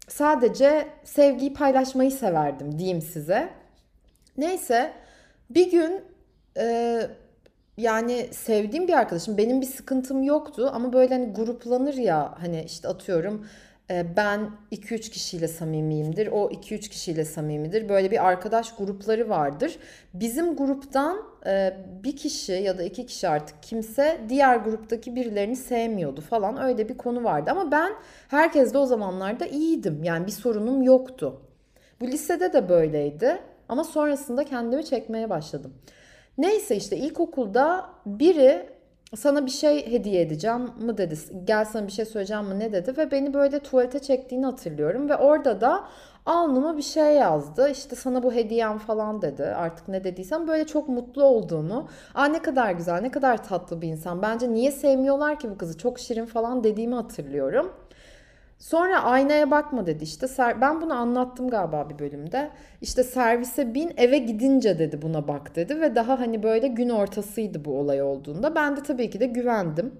sadece 0.08 0.88
sevgiyi 1.04 1.54
paylaşmayı 1.54 2.12
severdim 2.12 2.80
diyeyim 2.80 3.02
size. 3.02 3.50
Neyse 4.38 4.94
bir 5.50 5.72
gün 5.72 6.02
e, 6.58 7.02
yani 7.78 8.28
sevdiğim 8.32 8.88
bir 8.88 8.94
arkadaşım 8.94 9.38
benim 9.38 9.62
bir 9.62 9.66
sıkıntım 9.66 10.24
yoktu 10.24 10.72
ama 10.74 10.94
böyle 10.94 11.14
hani 11.14 11.34
gruplanır 11.34 11.94
ya 11.94 12.36
hani 12.40 12.64
işte 12.64 12.88
atıyorum 12.88 13.48
ben 13.90 14.52
2-3 14.72 15.10
kişiyle 15.12 15.48
samimiyimdir. 15.48 16.28
O 16.28 16.50
2-3 16.50 16.90
kişiyle 16.90 17.26
samimidir. 17.26 17.90
Böyle 17.90 18.12
bir 18.12 18.28
arkadaş 18.28 18.76
grupları 18.76 19.30
vardır. 19.30 19.78
Bizim 20.14 20.56
gruptan 20.56 21.18
e, 21.46 21.74
bir 22.04 22.16
kişi 22.16 22.52
ya 22.52 22.78
da 22.78 22.84
iki 22.84 23.06
kişi 23.06 23.28
artık 23.28 23.64
kimse 23.64 24.22
diğer 24.30 24.58
gruptaki 24.58 25.16
birilerini 25.16 25.56
sevmiyordu 25.56 26.22
falan. 26.22 26.64
Öyle 26.64 26.90
bir 26.90 26.98
konu 26.98 27.24
vardı. 27.24 27.52
Ama 27.52 27.72
ben 27.72 27.94
herkesle 28.28 28.78
o 28.78 28.86
zamanlarda 28.86 29.46
iyiydim. 29.46 30.04
Yani 30.04 30.28
bir 30.28 30.32
sorunum 30.32 30.82
yoktu. 30.82 31.42
Bu 32.02 32.08
lisede 32.08 32.54
de 32.54 32.70
böyleydi. 32.70 33.38
Ama 33.70 33.84
sonrasında 33.84 34.44
kendimi 34.44 34.86
çekmeye 34.86 35.30
başladım. 35.30 35.74
Neyse 36.38 36.76
işte 36.76 36.98
ilkokulda 36.98 37.90
biri 38.06 38.75
sana 39.16 39.46
bir 39.46 39.52
şey 39.52 39.92
hediye 39.92 40.22
edeceğim 40.22 40.70
mı 40.80 40.98
dedi. 40.98 41.16
Gel 41.44 41.66
sana 41.66 41.88
bir 41.88 41.92
şey 41.92 42.06
söyleyeceğim 42.06 42.46
mi 42.46 42.60
ne 42.60 42.74
dedi. 42.74 42.98
Ve 42.98 43.12
beni 43.12 43.34
böyle 43.34 43.60
tuvalete 43.60 44.00
çektiğini 44.00 44.46
hatırlıyorum. 44.46 45.10
Ve 45.10 45.16
orada 45.16 45.62
da 45.62 45.84
alnıma 46.26 46.78
bir 46.78 46.82
şey 46.82 47.16
yazdı. 47.16 47.70
İşte 47.70 47.96
sana 47.96 48.24
bu 48.24 48.34
hediyem 48.34 48.78
falan 48.78 49.22
dedi. 49.22 49.44
Artık 49.44 49.88
ne 49.88 50.04
dediysem 50.04 50.48
böyle 50.48 50.68
çok 50.68 50.90
mutlu 50.90 51.24
olduğunu. 51.24 51.88
Aa 52.16 52.26
ne 52.26 52.42
kadar 52.42 52.72
güzel 52.72 53.02
ne 53.02 53.12
kadar 53.12 53.44
tatlı 53.44 53.82
bir 53.82 53.88
insan. 53.88 54.22
Bence 54.22 54.54
niye 54.54 54.72
sevmiyorlar 54.72 55.40
ki 55.40 55.50
bu 55.50 55.58
kızı 55.58 55.78
çok 55.78 56.00
şirin 56.00 56.26
falan 56.26 56.64
dediğimi 56.64 56.96
hatırlıyorum. 56.96 57.74
Sonra 58.66 59.04
aynaya 59.04 59.52
bakma 59.52 59.88
dedi 59.88 60.04
işte. 60.04 60.28
Ben 60.62 60.82
bunu 60.82 60.94
anlattım 60.94 61.50
galiba 61.50 61.90
bir 61.90 62.00
bölümde. 62.00 62.50
İşte 62.82 63.04
servise 63.04 63.74
bin 63.74 63.94
eve 63.98 64.18
gidince 64.18 64.80
dedi 64.80 65.02
buna 65.02 65.28
bak 65.28 65.56
dedi. 65.56 65.82
Ve 65.82 65.96
daha 65.96 66.20
hani 66.20 66.44
böyle 66.44 66.68
gün 66.68 66.90
ortasıydı 66.90 67.66
bu 67.66 67.80
olay 67.80 68.02
olduğunda. 68.02 68.56
Ben 68.56 68.78
de 68.78 68.84
tabii 68.84 69.10
ki 69.10 69.20
de 69.20 69.26
güvendim. 69.26 69.94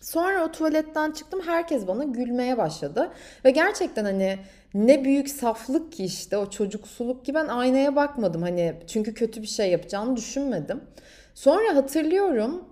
Sonra 0.00 0.44
o 0.44 0.52
tuvaletten 0.52 1.10
çıktım 1.10 1.40
herkes 1.46 1.86
bana 1.86 2.04
gülmeye 2.04 2.58
başladı. 2.58 3.12
Ve 3.44 3.50
gerçekten 3.50 4.04
hani 4.04 4.38
ne 4.74 5.04
büyük 5.04 5.28
saflık 5.28 5.92
ki 5.92 6.04
işte 6.04 6.36
o 6.36 6.50
çocuksuluk 6.50 7.24
ki 7.24 7.34
ben 7.34 7.46
aynaya 7.46 7.96
bakmadım. 7.96 8.42
Hani 8.42 8.74
çünkü 8.86 9.14
kötü 9.14 9.42
bir 9.42 9.46
şey 9.46 9.70
yapacağını 9.70 10.16
düşünmedim. 10.16 10.80
Sonra 11.34 11.76
hatırlıyorum... 11.76 12.64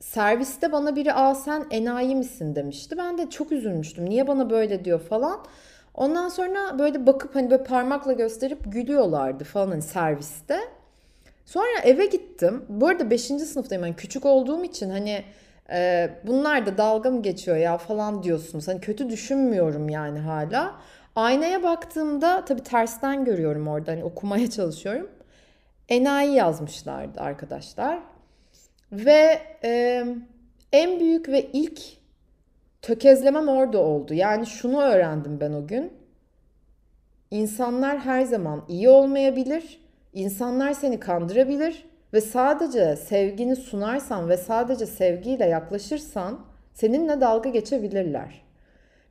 serviste 0.00 0.72
bana 0.72 0.96
biri 0.96 1.12
aa 1.14 1.34
sen 1.34 1.66
enayi 1.70 2.16
misin 2.16 2.56
demişti. 2.56 2.98
Ben 2.98 3.18
de 3.18 3.30
çok 3.30 3.52
üzülmüştüm. 3.52 4.10
Niye 4.10 4.26
bana 4.26 4.50
böyle 4.50 4.84
diyor 4.84 5.00
falan. 5.00 5.40
Ondan 5.94 6.28
sonra 6.28 6.78
böyle 6.78 7.06
bakıp 7.06 7.34
hani 7.34 7.50
böyle 7.50 7.64
parmakla 7.64 8.12
gösterip 8.12 8.72
gülüyorlardı 8.72 9.44
falan 9.44 9.68
hani 9.68 9.82
serviste. 9.82 10.60
Sonra 11.46 11.80
eve 11.84 12.06
gittim. 12.06 12.64
Bu 12.68 12.88
arada 12.88 13.10
5. 13.10 13.22
sınıftayım. 13.22 13.84
Yani 13.84 13.96
küçük 13.96 14.26
olduğum 14.26 14.64
için 14.64 14.90
hani 14.90 15.24
e, 15.70 16.10
bunlar 16.26 16.66
da 16.66 16.78
dalga 16.78 17.10
mı 17.10 17.22
geçiyor 17.22 17.56
ya 17.56 17.78
falan 17.78 18.22
diyorsunuz. 18.22 18.68
Hani 18.68 18.80
kötü 18.80 19.10
düşünmüyorum 19.10 19.88
yani 19.88 20.18
hala. 20.18 20.74
Aynaya 21.16 21.62
baktığımda 21.62 22.44
tabii 22.44 22.62
tersten 22.62 23.24
görüyorum 23.24 23.68
orada. 23.68 23.92
Hani 23.92 24.04
okumaya 24.04 24.50
çalışıyorum. 24.50 25.10
Enayi 25.88 26.34
yazmışlardı 26.34 27.20
arkadaşlar. 27.20 27.98
Ve 28.92 29.38
e, 29.64 30.04
en 30.72 31.00
büyük 31.00 31.28
ve 31.28 31.46
ilk 31.52 31.80
tökezlemem 32.82 33.48
orada 33.48 33.78
oldu. 33.78 34.14
Yani 34.14 34.46
şunu 34.46 34.82
öğrendim 34.82 35.40
ben 35.40 35.52
o 35.52 35.66
gün. 35.66 35.92
İnsanlar 37.30 37.98
her 37.98 38.22
zaman 38.22 38.64
iyi 38.68 38.88
olmayabilir. 38.88 39.80
İnsanlar 40.12 40.72
seni 40.72 41.00
kandırabilir 41.00 41.86
ve 42.12 42.20
sadece 42.20 42.96
sevgini 42.96 43.56
sunarsan 43.56 44.28
ve 44.28 44.36
sadece 44.36 44.86
sevgiyle 44.86 45.46
yaklaşırsan 45.46 46.40
seninle 46.74 47.20
dalga 47.20 47.50
geçebilirler. 47.50 48.42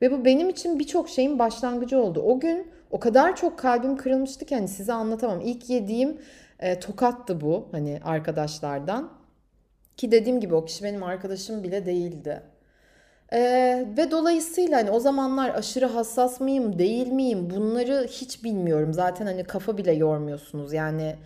Ve 0.02 0.12
bu 0.12 0.24
benim 0.24 0.48
için 0.48 0.78
birçok 0.78 1.08
şeyin 1.08 1.38
başlangıcı 1.38 2.02
oldu. 2.02 2.22
O 2.22 2.40
gün 2.40 2.70
o 2.90 3.00
kadar 3.00 3.36
çok 3.36 3.58
kalbim 3.58 3.96
kırılmıştı 3.96 4.44
ki 4.44 4.54
hani 4.54 4.68
size 4.68 4.92
anlatamam. 4.92 5.40
İlk 5.40 5.70
yediğim 5.70 6.18
e, 6.58 6.80
tokattı 6.80 7.40
bu 7.40 7.68
hani 7.72 8.00
arkadaşlardan. 8.04 9.19
Ki 10.00 10.12
dediğim 10.12 10.40
gibi 10.40 10.54
o 10.54 10.64
kişi 10.64 10.84
benim 10.84 11.02
arkadaşım 11.02 11.62
bile 11.62 11.86
değildi. 11.86 12.42
Ee, 13.32 13.86
ve 13.96 14.10
dolayısıyla 14.10 14.78
hani 14.78 14.90
o 14.90 15.00
zamanlar 15.00 15.54
aşırı 15.54 15.86
hassas 15.86 16.40
mıyım 16.40 16.78
değil 16.78 17.06
miyim 17.06 17.50
bunları 17.50 18.06
hiç 18.10 18.44
bilmiyorum. 18.44 18.92
Zaten 18.92 19.26
hani 19.26 19.44
kafa 19.44 19.78
bile 19.78 19.92
yormuyorsunuz. 19.92 20.72
Yani 20.72 21.16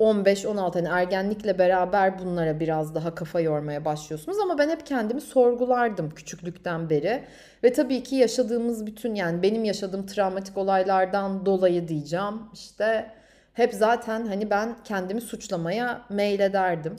15-16 0.00 0.72
hani 0.72 0.88
ergenlikle 0.88 1.58
beraber 1.58 2.18
bunlara 2.18 2.60
biraz 2.60 2.94
daha 2.94 3.14
kafa 3.14 3.40
yormaya 3.40 3.84
başlıyorsunuz. 3.84 4.38
Ama 4.38 4.58
ben 4.58 4.68
hep 4.70 4.86
kendimi 4.86 5.20
sorgulardım 5.20 6.10
küçüklükten 6.10 6.90
beri. 6.90 7.24
Ve 7.64 7.72
tabii 7.72 8.02
ki 8.02 8.16
yaşadığımız 8.16 8.86
bütün 8.86 9.14
yani 9.14 9.42
benim 9.42 9.64
yaşadığım 9.64 10.06
travmatik 10.06 10.56
olaylardan 10.56 11.46
dolayı 11.46 11.88
diyeceğim. 11.88 12.34
işte 12.54 13.10
hep 13.52 13.74
zaten 13.74 14.26
hani 14.26 14.50
ben 14.50 14.76
kendimi 14.84 15.20
suçlamaya 15.20 16.02
meylederdim. 16.10 16.96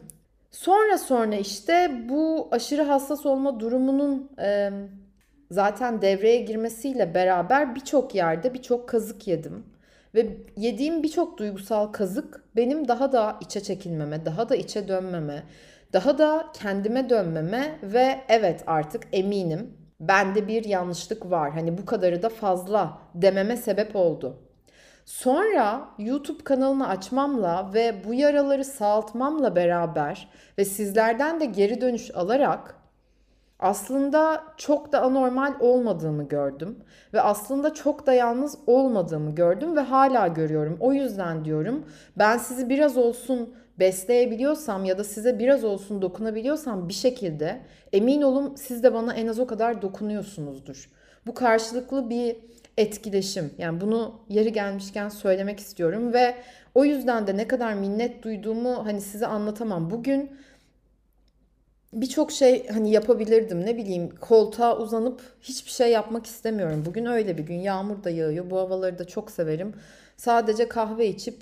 Sonra 0.51 0.97
sonra 0.97 1.35
işte 1.35 1.91
bu 2.09 2.47
aşırı 2.51 2.81
hassas 2.81 3.25
olma 3.25 3.59
durumunun 3.59 4.31
e, 4.41 4.71
zaten 5.51 6.01
devreye 6.01 6.41
girmesiyle 6.41 7.13
beraber 7.13 7.75
birçok 7.75 8.15
yerde 8.15 8.53
birçok 8.53 8.89
kazık 8.89 9.27
yedim. 9.27 9.65
Ve 10.15 10.37
yediğim 10.57 11.03
birçok 11.03 11.37
duygusal 11.37 11.87
kazık 11.87 12.43
benim 12.55 12.87
daha 12.87 13.11
da 13.11 13.37
içe 13.41 13.63
çekilmeme, 13.63 14.25
daha 14.25 14.49
da 14.49 14.55
içe 14.55 14.87
dönmeme, 14.87 15.43
daha 15.93 16.17
da 16.17 16.47
kendime 16.53 17.09
dönmeme 17.09 17.79
ve 17.83 18.21
evet 18.29 18.63
artık 18.67 19.07
eminim 19.11 19.77
bende 19.99 20.47
bir 20.47 20.65
yanlışlık 20.65 21.31
var. 21.31 21.51
Hani 21.51 21.77
bu 21.77 21.85
kadarı 21.85 22.23
da 22.23 22.29
fazla 22.29 22.97
dememe 23.15 23.57
sebep 23.57 23.95
oldu. 23.95 24.50
Sonra 25.11 25.89
YouTube 25.97 26.43
kanalını 26.43 26.87
açmamla 26.87 27.73
ve 27.73 27.95
bu 28.07 28.13
yaraları 28.13 28.65
sağaltmamla 28.65 29.55
beraber 29.55 30.29
ve 30.57 30.65
sizlerden 30.65 31.39
de 31.39 31.45
geri 31.45 31.81
dönüş 31.81 32.15
alarak 32.15 32.75
aslında 33.59 34.43
çok 34.57 34.91
da 34.91 35.01
anormal 35.01 35.53
olmadığımı 35.59 36.27
gördüm 36.27 36.79
ve 37.13 37.21
aslında 37.21 37.73
çok 37.73 38.07
da 38.07 38.13
yalnız 38.13 38.57
olmadığımı 38.67 39.35
gördüm 39.35 39.75
ve 39.75 39.79
hala 39.79 40.27
görüyorum. 40.27 40.77
O 40.79 40.93
yüzden 40.93 41.45
diyorum 41.45 41.85
ben 42.17 42.37
sizi 42.37 42.69
biraz 42.69 42.97
olsun 42.97 43.55
besleyebiliyorsam 43.79 44.85
ya 44.85 44.97
da 44.97 45.03
size 45.03 45.39
biraz 45.39 45.63
olsun 45.63 46.01
dokunabiliyorsam 46.01 46.89
bir 46.89 46.93
şekilde 46.93 47.61
emin 47.93 48.21
olun 48.21 48.55
siz 48.55 48.83
de 48.83 48.93
bana 48.93 49.13
en 49.13 49.27
az 49.27 49.39
o 49.39 49.47
kadar 49.47 49.81
dokunuyorsunuzdur. 49.81 50.89
Bu 51.25 51.33
karşılıklı 51.33 52.09
bir 52.09 52.35
etkileşim. 52.77 53.53
Yani 53.57 53.81
bunu 53.81 54.19
yeri 54.29 54.53
gelmişken 54.53 55.09
söylemek 55.09 55.59
istiyorum 55.59 56.13
ve 56.13 56.35
o 56.75 56.85
yüzden 56.85 57.27
de 57.27 57.37
ne 57.37 57.47
kadar 57.47 57.73
minnet 57.73 58.23
duyduğumu 58.23 58.85
hani 58.85 59.01
size 59.01 59.27
anlatamam. 59.27 59.91
Bugün 59.91 60.31
birçok 61.93 62.31
şey 62.31 62.67
hani 62.67 62.91
yapabilirdim 62.91 63.65
ne 63.65 63.77
bileyim 63.77 64.15
koltuğa 64.21 64.77
uzanıp 64.77 65.21
hiçbir 65.41 65.71
şey 65.71 65.91
yapmak 65.91 66.25
istemiyorum. 66.25 66.83
Bugün 66.85 67.05
öyle 67.05 67.37
bir 67.37 67.43
gün 67.43 67.59
yağmur 67.59 68.03
da 68.03 68.09
yağıyor 68.09 68.49
bu 68.49 68.57
havaları 68.57 68.99
da 68.99 69.07
çok 69.07 69.31
severim. 69.31 69.73
Sadece 70.17 70.67
kahve 70.67 71.07
içip 71.07 71.41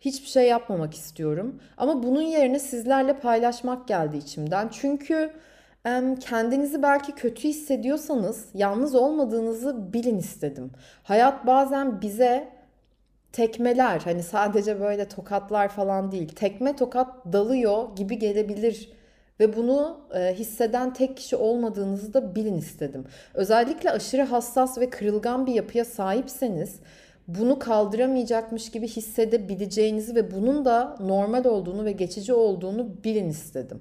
hiçbir 0.00 0.28
şey 0.28 0.48
yapmamak 0.48 0.94
istiyorum. 0.94 1.60
Ama 1.76 2.02
bunun 2.02 2.22
yerine 2.22 2.58
sizlerle 2.58 3.20
paylaşmak 3.20 3.88
geldi 3.88 4.16
içimden. 4.16 4.68
Çünkü 4.72 5.30
kendinizi 6.20 6.82
belki 6.82 7.12
kötü 7.12 7.48
hissediyorsanız 7.48 8.44
yalnız 8.54 8.94
olmadığınızı 8.94 9.92
bilin 9.92 10.18
istedim. 10.18 10.70
Hayat 11.02 11.46
bazen 11.46 12.00
bize 12.02 12.48
tekmeler 13.32 14.00
hani 14.00 14.22
sadece 14.22 14.80
böyle 14.80 15.08
tokatlar 15.08 15.68
falan 15.68 16.12
değil 16.12 16.28
tekme 16.28 16.76
tokat 16.76 17.32
dalıyor 17.32 17.96
gibi 17.96 18.18
gelebilir 18.18 18.92
Ve 19.40 19.56
bunu 19.56 20.00
e, 20.14 20.34
hisseden 20.34 20.92
tek 20.92 21.16
kişi 21.16 21.36
olmadığınızı 21.36 22.14
da 22.14 22.34
bilin 22.34 22.56
istedim. 22.56 23.04
Özellikle 23.34 23.90
aşırı 23.90 24.22
hassas 24.22 24.78
ve 24.78 24.90
kırılgan 24.90 25.46
bir 25.46 25.54
yapıya 25.54 25.84
sahipseniz 25.84 26.80
bunu 27.28 27.58
kaldıramayacakmış 27.58 28.70
gibi 28.70 28.88
hissedebileceğinizi 28.88 30.14
ve 30.14 30.30
bunun 30.30 30.64
da 30.64 30.96
normal 31.00 31.44
olduğunu 31.44 31.84
ve 31.84 31.92
geçici 31.92 32.34
olduğunu 32.34 33.04
bilin 33.04 33.28
istedim. 33.28 33.80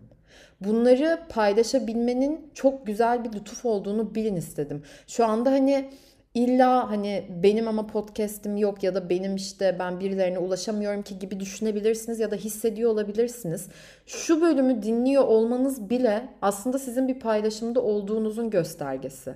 Bunları 0.62 1.20
paylaşabilmenin 1.30 2.52
çok 2.54 2.88
güzel 2.88 3.24
bir 3.24 3.34
lütuf 3.34 3.65
olduğunu 3.65 4.15
bilin 4.15 4.36
istedim. 4.36 4.84
Şu 5.08 5.26
anda 5.26 5.52
hani 5.52 5.89
illa 6.34 6.89
hani 6.89 7.28
benim 7.43 7.67
ama 7.67 7.88
podcast'im 7.88 8.58
yok 8.58 8.84
ya 8.84 8.96
da 8.96 9.10
benim 9.10 9.36
işte 9.36 9.76
ben 9.80 10.00
birilerine 10.00 10.39
ulaşamıyorum 10.39 11.02
ki 11.02 11.20
gibi 11.20 11.39
düşünebilirsiniz 11.39 12.20
ya 12.20 12.32
da 12.32 12.36
hissediyor 12.36 12.91
olabilirsiniz. 12.91 13.67
Şu 14.06 14.41
bölümü 14.41 14.84
dinliyor 14.84 15.24
olmanız 15.24 15.89
bile 15.89 16.30
aslında 16.41 16.80
sizin 16.80 17.08
bir 17.08 17.20
paylaşımda 17.20 17.82
olduğunuzun 17.82 18.50
göstergesi. 18.50 19.34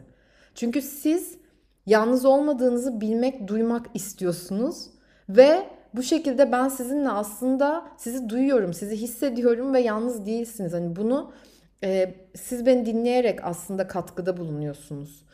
Çünkü 0.55 0.81
siz 0.81 1.37
yalnız 1.85 2.25
olmadığınızı 2.25 3.01
bilmek, 3.01 3.47
duymak 3.47 3.85
istiyorsunuz 3.93 4.89
ve 5.29 5.63
bu 5.95 6.03
şekilde 6.03 6.51
ben 6.51 6.67
sizinle 6.67 7.09
aslında 7.09 7.85
sizi 7.97 8.29
duyuyorum, 8.29 8.73
sizi 8.73 8.95
hissediyorum 8.95 9.73
ve 9.73 9.79
yalnız 9.79 10.25
değilsiniz. 10.25 10.73
Hani 10.73 10.95
bunu 10.95 11.31
e, 11.83 12.13
siz 12.35 12.65
beni 12.65 12.85
dinleyerek 12.85 13.39
aslında 13.43 13.87
katkıda 13.87 14.37
bulunuyorsunuz. 14.37 15.25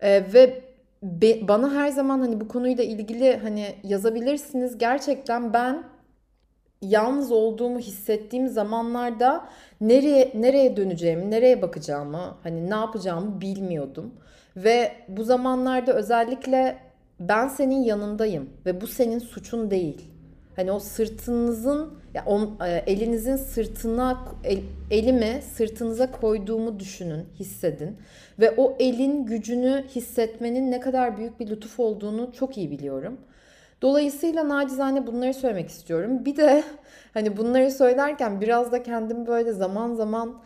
E, 0.00 0.32
ve 0.32 0.62
be, 1.02 1.48
bana 1.48 1.74
her 1.74 1.88
zaman 1.88 2.20
hani 2.20 2.40
bu 2.40 2.48
konuyla 2.48 2.84
ilgili 2.84 3.36
hani 3.36 3.74
yazabilirsiniz. 3.84 4.78
Gerçekten 4.78 5.52
ben 5.52 5.84
yalnız 6.82 7.32
olduğumu 7.32 7.78
hissettiğim 7.78 8.48
zamanlarda 8.48 9.48
nereye 9.80 10.32
nereye 10.34 10.76
döneceğimi, 10.76 11.30
nereye 11.30 11.62
bakacağımı, 11.62 12.36
hani 12.42 12.70
ne 12.70 12.74
yapacağımı 12.74 13.40
bilmiyordum. 13.40 14.14
Ve 14.56 14.92
bu 15.08 15.24
zamanlarda 15.24 15.92
özellikle 15.92 16.78
ben 17.20 17.48
senin 17.48 17.82
yanındayım 17.82 18.50
ve 18.66 18.80
bu 18.80 18.86
senin 18.86 19.18
suçun 19.18 19.70
değil. 19.70 20.10
Hani 20.56 20.72
o 20.72 20.78
sırtınızın 20.78 21.92
ya 22.14 22.24
o, 22.26 22.40
e, 22.64 22.70
elinizin 22.86 23.36
sırtına 23.36 24.24
el, 24.44 24.60
elimi 24.90 25.42
sırtınıza 25.54 26.10
koyduğumu 26.10 26.80
düşünün, 26.80 27.24
hissedin 27.38 27.96
ve 28.38 28.54
o 28.56 28.76
elin 28.78 29.26
gücünü 29.26 29.84
hissetmenin 29.88 30.70
ne 30.70 30.80
kadar 30.80 31.16
büyük 31.16 31.40
bir 31.40 31.50
lütuf 31.50 31.80
olduğunu 31.80 32.32
çok 32.32 32.58
iyi 32.58 32.70
biliyorum. 32.70 33.18
Dolayısıyla 33.82 34.48
nacizane 34.48 35.06
bunları 35.06 35.34
söylemek 35.34 35.68
istiyorum. 35.68 36.24
Bir 36.24 36.36
de 36.36 36.64
hani 37.14 37.36
bunları 37.36 37.70
söylerken 37.70 38.40
biraz 38.40 38.72
da 38.72 38.82
kendimi 38.82 39.26
böyle 39.26 39.52
zaman 39.52 39.94
zaman 39.94 40.42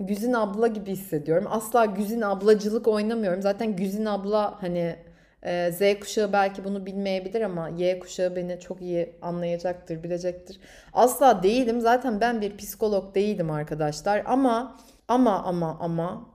Güzin 0.00 0.32
abla 0.32 0.66
gibi 0.66 0.90
hissediyorum. 0.90 1.46
Asla 1.50 1.84
Güzin 1.84 2.20
ablacılık 2.20 2.88
oynamıyorum. 2.88 3.42
Zaten 3.42 3.76
Güzin 3.76 4.04
abla 4.04 4.62
hani 4.62 4.96
e, 5.44 5.72
Z 5.72 6.00
kuşağı 6.00 6.32
belki 6.32 6.64
bunu 6.64 6.86
bilmeyebilir 6.86 7.40
ama 7.40 7.68
Y 7.68 7.98
kuşağı 7.98 8.36
beni 8.36 8.60
çok 8.60 8.80
iyi 8.82 9.12
anlayacaktır, 9.22 10.02
bilecektir. 10.02 10.60
Asla 10.92 11.42
değilim. 11.42 11.80
Zaten 11.80 12.20
ben 12.20 12.40
bir 12.40 12.56
psikolog 12.56 13.14
değilim 13.14 13.50
arkadaşlar. 13.50 14.22
Ama 14.26 14.76
ama 15.08 15.42
ama 15.44 15.76
ama 15.80 16.26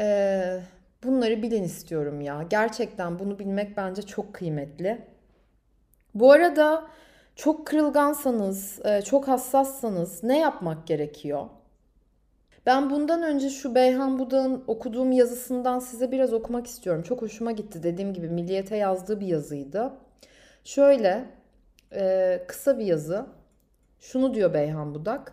e, 0.00 0.60
bunları 1.04 1.42
bilin 1.42 1.62
istiyorum 1.62 2.20
ya. 2.20 2.42
Gerçekten 2.50 3.18
bunu 3.18 3.38
bilmek 3.38 3.76
bence 3.76 4.02
çok 4.02 4.34
kıymetli. 4.34 4.98
Bu 6.14 6.32
arada 6.32 6.86
çok 7.36 7.66
kırılgansanız, 7.66 8.86
e, 8.86 9.02
çok 9.02 9.28
hassassanız 9.28 10.22
ne 10.24 10.38
yapmak 10.38 10.86
gerekiyor? 10.86 11.46
Ben 12.66 12.90
bundan 12.90 13.22
önce 13.22 13.50
şu 13.50 13.74
Beyhan 13.74 14.18
Budak'ın 14.18 14.64
okuduğum 14.66 15.12
yazısından 15.12 15.78
size 15.78 16.12
biraz 16.12 16.32
okumak 16.32 16.66
istiyorum. 16.66 17.02
Çok 17.02 17.22
hoşuma 17.22 17.52
gitti 17.52 17.82
dediğim 17.82 18.14
gibi 18.14 18.28
Milliyet'e 18.28 18.76
yazdığı 18.76 19.20
bir 19.20 19.26
yazıydı. 19.26 19.92
Şöyle 20.64 21.24
e, 21.92 22.44
kısa 22.48 22.78
bir 22.78 22.84
yazı. 22.84 23.26
Şunu 24.00 24.34
diyor 24.34 24.54
Beyhan 24.54 24.94
Budak. 24.94 25.32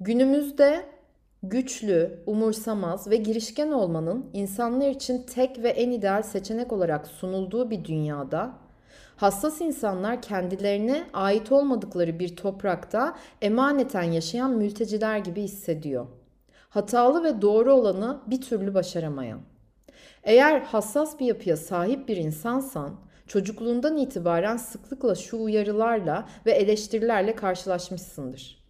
Günümüzde 0.00 0.84
güçlü, 1.42 2.22
umursamaz 2.26 3.10
ve 3.10 3.16
girişken 3.16 3.72
olmanın 3.72 4.30
insanlar 4.32 4.88
için 4.88 5.22
tek 5.22 5.62
ve 5.62 5.68
en 5.68 5.90
ideal 5.90 6.22
seçenek 6.22 6.72
olarak 6.72 7.06
sunulduğu 7.06 7.70
bir 7.70 7.84
dünyada 7.84 8.52
hassas 9.16 9.60
insanlar 9.60 10.22
kendilerine 10.22 11.04
ait 11.12 11.52
olmadıkları 11.52 12.18
bir 12.18 12.36
toprakta 12.36 13.16
emaneten 13.42 14.02
yaşayan 14.02 14.50
mülteciler 14.50 15.18
gibi 15.18 15.42
hissediyor 15.42 16.06
hatalı 16.78 17.24
ve 17.24 17.42
doğru 17.42 17.72
olanı 17.72 18.20
bir 18.26 18.40
türlü 18.40 18.74
başaramayan. 18.74 19.40
Eğer 20.22 20.60
hassas 20.60 21.20
bir 21.20 21.26
yapıya 21.26 21.56
sahip 21.56 22.08
bir 22.08 22.16
insansan, 22.16 23.00
çocukluğundan 23.26 23.96
itibaren 23.96 24.56
sıklıkla 24.56 25.14
şu 25.14 25.42
uyarılarla 25.42 26.28
ve 26.46 26.52
eleştirilerle 26.52 27.34
karşılaşmışsındır. 27.34 28.64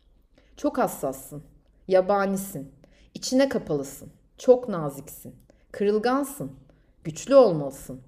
Çok 0.56 0.78
hassassın, 0.78 1.42
yabanisin, 1.88 2.72
içine 3.14 3.48
kapalısın, 3.48 4.10
çok 4.38 4.68
naziksin, 4.68 5.34
kırılgansın, 5.72 6.52
güçlü 7.04 7.34
olmalısın, 7.34 8.00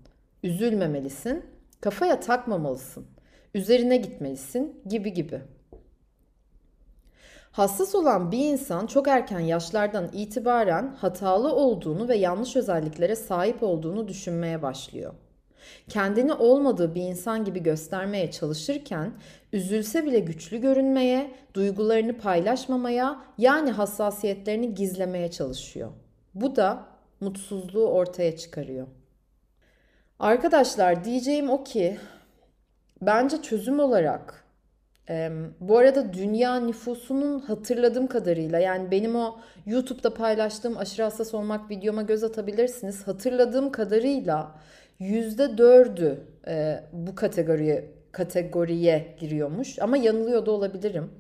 üzülmemelisin, 0.42 1.44
kafaya 1.80 2.20
takmamalısın, 2.20 3.06
üzerine 3.54 3.96
gitmelisin 3.96 4.82
gibi 4.86 5.12
gibi.'' 5.12 5.59
Hassas 7.52 7.94
olan 7.94 8.32
bir 8.32 8.38
insan 8.38 8.86
çok 8.86 9.08
erken 9.08 9.40
yaşlardan 9.40 10.08
itibaren 10.12 10.94
hatalı 11.00 11.54
olduğunu 11.54 12.08
ve 12.08 12.16
yanlış 12.16 12.56
özelliklere 12.56 13.16
sahip 13.16 13.62
olduğunu 13.62 14.08
düşünmeye 14.08 14.62
başlıyor. 14.62 15.14
Kendini 15.88 16.32
olmadığı 16.32 16.94
bir 16.94 17.02
insan 17.02 17.44
gibi 17.44 17.62
göstermeye 17.62 18.30
çalışırken 18.30 19.12
üzülse 19.52 20.06
bile 20.06 20.18
güçlü 20.18 20.60
görünmeye, 20.60 21.34
duygularını 21.54 22.18
paylaşmamaya 22.18 23.20
yani 23.38 23.70
hassasiyetlerini 23.70 24.74
gizlemeye 24.74 25.30
çalışıyor. 25.30 25.90
Bu 26.34 26.56
da 26.56 26.86
mutsuzluğu 27.20 27.86
ortaya 27.86 28.36
çıkarıyor. 28.36 28.86
Arkadaşlar 30.18 31.04
diyeceğim 31.04 31.50
o 31.50 31.64
ki 31.64 31.98
bence 33.02 33.42
çözüm 33.42 33.80
olarak 33.80 34.39
bu 35.60 35.78
arada 35.78 36.12
dünya 36.12 36.60
nüfusunun 36.60 37.40
hatırladığım 37.40 38.06
kadarıyla 38.06 38.58
yani 38.58 38.90
benim 38.90 39.16
o 39.16 39.38
YouTube'da 39.66 40.14
paylaştığım 40.14 40.78
aşırı 40.78 41.02
hassas 41.02 41.34
olmak 41.34 41.70
videoma 41.70 42.02
göz 42.02 42.24
atabilirsiniz. 42.24 43.06
Hatırladığım 43.06 43.72
kadarıyla 43.72 44.54
yüzde 44.98 45.58
dördü 45.58 46.20
e, 46.46 46.80
bu 46.92 47.14
kategoriye 47.14 47.90
kategoriye 48.12 49.16
giriyormuş 49.20 49.78
ama 49.78 49.96
yanılıyor 49.96 50.46
da 50.46 50.50
olabilirim. 50.50 51.10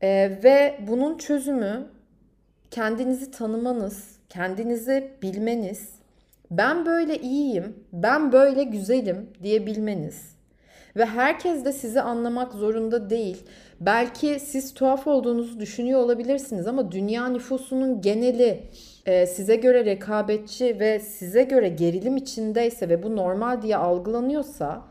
E, 0.00 0.38
ve 0.44 0.78
bunun 0.88 1.18
çözümü 1.18 1.86
kendinizi 2.70 3.30
tanımanız, 3.30 4.16
kendinizi 4.28 5.10
bilmeniz, 5.22 5.88
ben 6.50 6.86
böyle 6.86 7.18
iyiyim, 7.18 7.76
ben 7.92 8.32
böyle 8.32 8.62
güzelim 8.62 9.30
diyebilmeniz. 9.42 10.32
Ve 10.96 11.04
herkes 11.04 11.64
de 11.64 11.72
sizi 11.72 12.00
anlamak 12.00 12.52
zorunda 12.52 13.10
değil. 13.10 13.44
Belki 13.80 14.40
siz 14.40 14.74
tuhaf 14.74 15.06
olduğunuzu 15.06 15.60
düşünüyor 15.60 16.00
olabilirsiniz 16.00 16.66
ama 16.66 16.92
dünya 16.92 17.28
nüfusunun 17.28 18.00
geneli 18.00 18.62
e, 19.06 19.26
size 19.26 19.56
göre 19.56 19.84
rekabetçi 19.84 20.80
ve 20.80 21.00
size 21.00 21.42
göre 21.42 21.68
gerilim 21.68 22.16
içindeyse 22.16 22.88
ve 22.88 23.02
bu 23.02 23.16
normal 23.16 23.62
diye 23.62 23.76
algılanıyorsa 23.76 24.82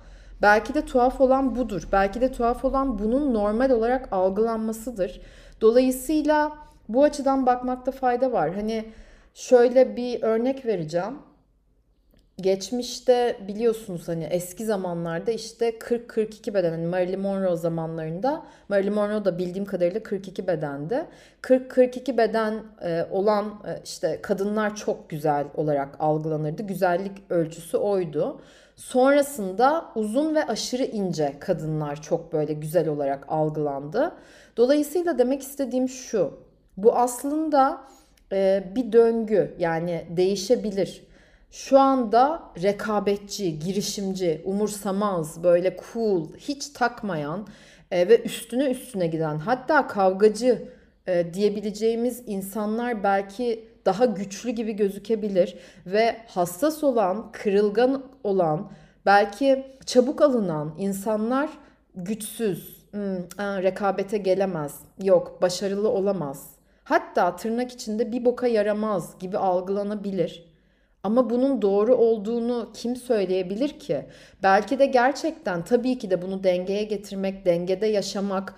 belki 0.41 0.73
de 0.73 0.85
tuhaf 0.85 1.21
olan 1.21 1.55
budur. 1.55 1.87
Belki 1.91 2.21
de 2.21 2.31
tuhaf 2.31 2.65
olan 2.65 2.99
bunun 2.99 3.33
normal 3.33 3.69
olarak 3.69 4.13
algılanmasıdır. 4.13 5.21
Dolayısıyla 5.61 6.51
bu 6.89 7.03
açıdan 7.03 7.45
bakmakta 7.45 7.91
fayda 7.91 8.31
var. 8.31 8.53
Hani 8.53 8.85
şöyle 9.33 9.95
bir 9.95 10.23
örnek 10.23 10.65
vereceğim 10.65 11.15
geçmişte 12.41 13.37
biliyorsunuz 13.47 14.07
hani 14.07 14.23
eski 14.23 14.65
zamanlarda 14.65 15.31
işte 15.31 15.69
40-42 15.69 16.53
beden 16.53 16.71
hani 16.71 16.85
Marilyn 16.85 17.19
Monroe 17.19 17.55
zamanlarında 17.55 18.45
Marilyn 18.69 18.93
Monroe 18.93 19.25
da 19.25 19.37
bildiğim 19.37 19.65
kadarıyla 19.65 20.03
42 20.03 20.47
bedendi. 20.47 21.05
40-42 21.41 22.17
beden 22.17 22.63
e, 22.81 23.05
olan 23.11 23.45
e, 23.45 23.81
işte 23.83 24.19
kadınlar 24.21 24.75
çok 24.75 25.09
güzel 25.09 25.45
olarak 25.55 25.95
algılanırdı. 25.99 26.63
Güzellik 26.63 27.17
ölçüsü 27.29 27.77
oydu. 27.77 28.41
Sonrasında 28.75 29.85
uzun 29.95 30.35
ve 30.35 30.47
aşırı 30.47 30.83
ince 30.83 31.33
kadınlar 31.39 32.01
çok 32.01 32.33
böyle 32.33 32.53
güzel 32.53 32.87
olarak 32.87 33.25
algılandı. 33.27 34.11
Dolayısıyla 34.57 35.17
demek 35.17 35.41
istediğim 35.41 35.89
şu. 35.89 36.33
Bu 36.77 36.95
aslında 36.95 37.81
e, 38.31 38.63
bir 38.75 38.91
döngü 38.91 39.55
yani 39.59 40.05
değişebilir 40.09 41.10
şu 41.51 41.79
anda 41.79 42.43
rekabetçi, 42.63 43.59
girişimci, 43.59 44.41
umursamaz, 44.45 45.43
böyle 45.43 45.77
cool, 45.93 46.27
hiç 46.37 46.69
takmayan 46.69 47.47
e, 47.91 48.07
ve 48.07 48.21
üstüne 48.21 48.71
üstüne 48.71 49.07
giden 49.07 49.37
hatta 49.37 49.87
kavgacı 49.87 50.69
e, 51.07 51.33
diyebileceğimiz 51.33 52.23
insanlar 52.27 53.03
belki 53.03 53.71
daha 53.85 54.05
güçlü 54.05 54.49
gibi 54.49 54.73
gözükebilir 54.73 55.55
ve 55.85 56.17
hassas 56.27 56.83
olan, 56.83 57.31
kırılgan 57.31 58.03
olan, 58.23 58.71
belki 59.05 59.77
çabuk 59.85 60.21
alınan 60.21 60.75
insanlar 60.77 61.49
güçsüz, 61.95 62.85
hmm, 62.91 63.17
rekabete 63.63 64.17
gelemez, 64.17 64.79
yok 65.03 65.41
başarılı 65.41 65.89
olamaz. 65.89 66.49
Hatta 66.83 67.35
tırnak 67.35 67.71
içinde 67.71 68.11
bir 68.11 68.25
boka 68.25 68.47
yaramaz 68.47 69.19
gibi 69.19 69.37
algılanabilir. 69.37 70.50
Ama 71.03 71.29
bunun 71.29 71.61
doğru 71.61 71.95
olduğunu 71.95 72.69
kim 72.73 72.95
söyleyebilir 72.95 73.69
ki? 73.69 74.05
Belki 74.43 74.79
de 74.79 74.85
gerçekten 74.85 75.65
tabii 75.65 75.97
ki 75.97 76.09
de 76.09 76.21
bunu 76.21 76.43
dengeye 76.43 76.83
getirmek, 76.83 77.45
dengede 77.45 77.87
yaşamak, 77.87 78.55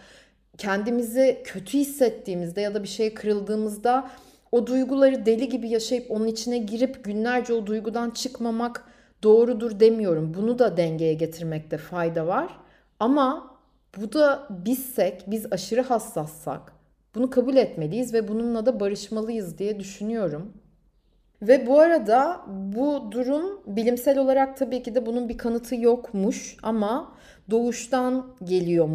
kendimizi 0.57 1.41
kötü 1.43 1.77
hissettiğimizde 1.77 2.61
ya 2.61 2.73
da 2.73 2.83
bir 2.83 2.87
şey 2.87 3.13
kırıldığımızda 3.13 4.09
o 4.51 4.67
duyguları 4.67 5.25
deli 5.25 5.49
gibi 5.49 5.69
yaşayıp 5.69 6.11
onun 6.11 6.27
içine 6.27 6.57
girip 6.57 7.03
günlerce 7.03 7.53
o 7.53 7.67
duygudan 7.67 8.09
çıkmamak 8.09 8.85
doğrudur 9.23 9.79
demiyorum. 9.79 10.33
Bunu 10.33 10.59
da 10.59 10.77
dengeye 10.77 11.13
getirmekte 11.13 11.77
fayda 11.77 12.27
var. 12.27 12.59
Ama 12.99 13.57
bu 13.97 14.13
da 14.13 14.47
bizsek, 14.49 15.23
biz 15.27 15.45
aşırı 15.51 15.81
hassassak 15.81 16.73
bunu 17.15 17.29
kabul 17.29 17.55
etmeliyiz 17.55 18.13
ve 18.13 18.27
bununla 18.27 18.65
da 18.65 18.79
barışmalıyız 18.79 19.57
diye 19.57 19.79
düşünüyorum. 19.79 20.53
Ve 21.47 21.67
bu 21.67 21.79
arada 21.79 22.41
bu 22.75 23.11
durum 23.11 23.61
bilimsel 23.67 24.17
olarak 24.17 24.57
tabii 24.57 24.83
ki 24.83 24.95
de 24.95 25.05
bunun 25.05 25.29
bir 25.29 25.37
kanıtı 25.37 25.75
yokmuş 25.75 26.57
ama 26.63 27.13
doğuştan 27.49 28.27
geliyor 28.43 28.89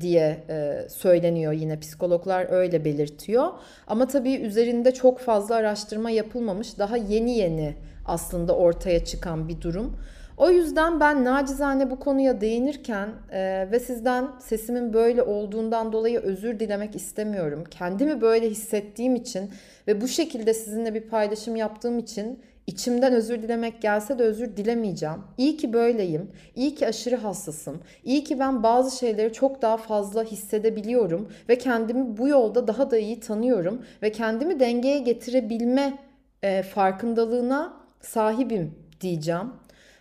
diye 0.00 0.44
e, 0.48 0.88
söyleniyor 0.88 1.52
yine 1.52 1.80
psikologlar 1.80 2.46
öyle 2.50 2.84
belirtiyor. 2.84 3.48
Ama 3.86 4.06
tabii 4.06 4.34
üzerinde 4.34 4.94
çok 4.94 5.18
fazla 5.18 5.54
araştırma 5.54 6.10
yapılmamış. 6.10 6.78
Daha 6.78 6.96
yeni 6.96 7.38
yeni 7.38 7.74
aslında 8.06 8.56
ortaya 8.56 9.04
çıkan 9.04 9.48
bir 9.48 9.60
durum. 9.60 9.96
O 10.40 10.50
yüzden 10.50 11.00
ben 11.00 11.24
nacizane 11.24 11.90
bu 11.90 11.98
konuya 11.98 12.40
değinirken 12.40 13.08
e, 13.32 13.68
ve 13.72 13.80
sizden 13.80 14.28
sesimin 14.38 14.92
böyle 14.92 15.22
olduğundan 15.22 15.92
dolayı 15.92 16.20
özür 16.20 16.60
dilemek 16.60 16.96
istemiyorum. 16.96 17.64
Kendimi 17.70 18.20
böyle 18.20 18.50
hissettiğim 18.50 19.14
için 19.14 19.50
ve 19.88 20.00
bu 20.00 20.08
şekilde 20.08 20.54
sizinle 20.54 20.94
bir 20.94 21.00
paylaşım 21.00 21.56
yaptığım 21.56 21.98
için 21.98 22.40
içimden 22.66 23.12
özür 23.12 23.42
dilemek 23.42 23.82
gelse 23.82 24.18
de 24.18 24.22
özür 24.22 24.56
dilemeyeceğim. 24.56 25.18
İyi 25.38 25.56
ki 25.56 25.72
böyleyim. 25.72 26.30
İyi 26.56 26.74
ki 26.74 26.86
aşırı 26.86 27.16
hassasım. 27.16 27.80
İyi 28.04 28.24
ki 28.24 28.38
ben 28.38 28.62
bazı 28.62 28.98
şeyleri 28.98 29.32
çok 29.32 29.62
daha 29.62 29.76
fazla 29.76 30.24
hissedebiliyorum 30.24 31.28
ve 31.48 31.58
kendimi 31.58 32.16
bu 32.16 32.28
yolda 32.28 32.68
daha 32.68 32.90
da 32.90 32.98
iyi 32.98 33.20
tanıyorum 33.20 33.82
ve 34.02 34.12
kendimi 34.12 34.60
dengeye 34.60 34.98
getirebilme 34.98 35.98
e, 36.42 36.62
farkındalığına 36.62 37.76
sahibim 38.00 38.74
diyeceğim. 39.00 39.52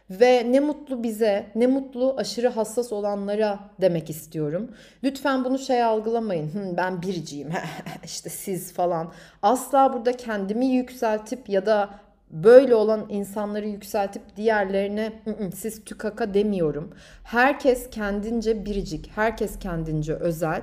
Ve 0.09 0.51
ne 0.51 0.59
mutlu 0.59 1.03
bize, 1.03 1.45
ne 1.55 1.67
mutlu 1.67 2.15
aşırı 2.17 2.47
hassas 2.47 2.93
olanlara 2.93 3.59
demek 3.81 4.09
istiyorum. 4.09 4.71
Lütfen 5.03 5.45
bunu 5.45 5.59
şey 5.59 5.83
algılamayın. 5.83 6.77
ben 6.77 7.01
biriciyim, 7.01 7.49
işte 8.03 8.29
siz 8.29 8.73
falan. 8.73 9.11
Asla 9.41 9.93
burada 9.93 10.11
kendimi 10.17 10.65
yükseltip 10.65 11.49
ya 11.49 11.65
da 11.65 11.89
böyle 12.31 12.75
olan 12.75 13.05
insanları 13.09 13.67
yükseltip 13.67 14.21
diğerlerine 14.35 15.13
siz 15.55 15.83
tükaka 15.83 16.33
demiyorum. 16.33 16.93
Herkes 17.23 17.89
kendince 17.89 18.65
biricik, 18.65 19.11
herkes 19.15 19.59
kendince 19.59 20.13
özel. 20.13 20.61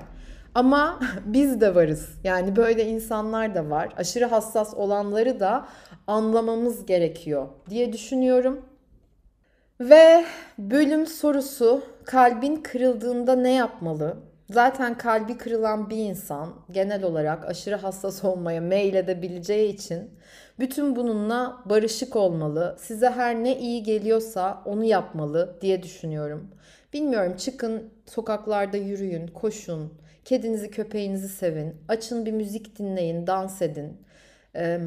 Ama 0.54 1.00
biz 1.24 1.60
de 1.60 1.74
varız. 1.74 2.08
Yani 2.24 2.56
böyle 2.56 2.86
insanlar 2.86 3.54
da 3.54 3.70
var. 3.70 3.88
Aşırı 3.96 4.24
hassas 4.24 4.74
olanları 4.74 5.40
da 5.40 5.66
anlamamız 6.06 6.86
gerekiyor 6.86 7.48
diye 7.70 7.92
düşünüyorum. 7.92 8.60
Ve 9.80 10.24
bölüm 10.58 11.06
sorusu 11.06 11.82
kalbin 12.04 12.56
kırıldığında 12.56 13.36
ne 13.36 13.52
yapmalı? 13.52 14.16
Zaten 14.50 14.98
kalbi 14.98 15.38
kırılan 15.38 15.90
bir 15.90 15.96
insan 15.96 16.54
genel 16.70 17.04
olarak 17.04 17.44
aşırı 17.44 17.74
hassas 17.74 18.24
olmaya 18.24 18.60
meyledebileceği 18.60 19.74
için 19.74 20.10
bütün 20.58 20.96
bununla 20.96 21.62
barışık 21.64 22.16
olmalı. 22.16 22.76
Size 22.80 23.10
her 23.10 23.44
ne 23.44 23.58
iyi 23.58 23.82
geliyorsa 23.82 24.62
onu 24.64 24.84
yapmalı 24.84 25.58
diye 25.60 25.82
düşünüyorum. 25.82 26.50
Bilmiyorum 26.92 27.36
çıkın 27.36 27.90
sokaklarda 28.06 28.76
yürüyün, 28.76 29.26
koşun, 29.26 29.92
kedinizi 30.24 30.70
köpeğinizi 30.70 31.28
sevin, 31.28 31.76
açın 31.88 32.26
bir 32.26 32.32
müzik 32.32 32.78
dinleyin, 32.78 33.26
dans 33.26 33.62
edin. 33.62 33.96
Ee, 34.56 34.80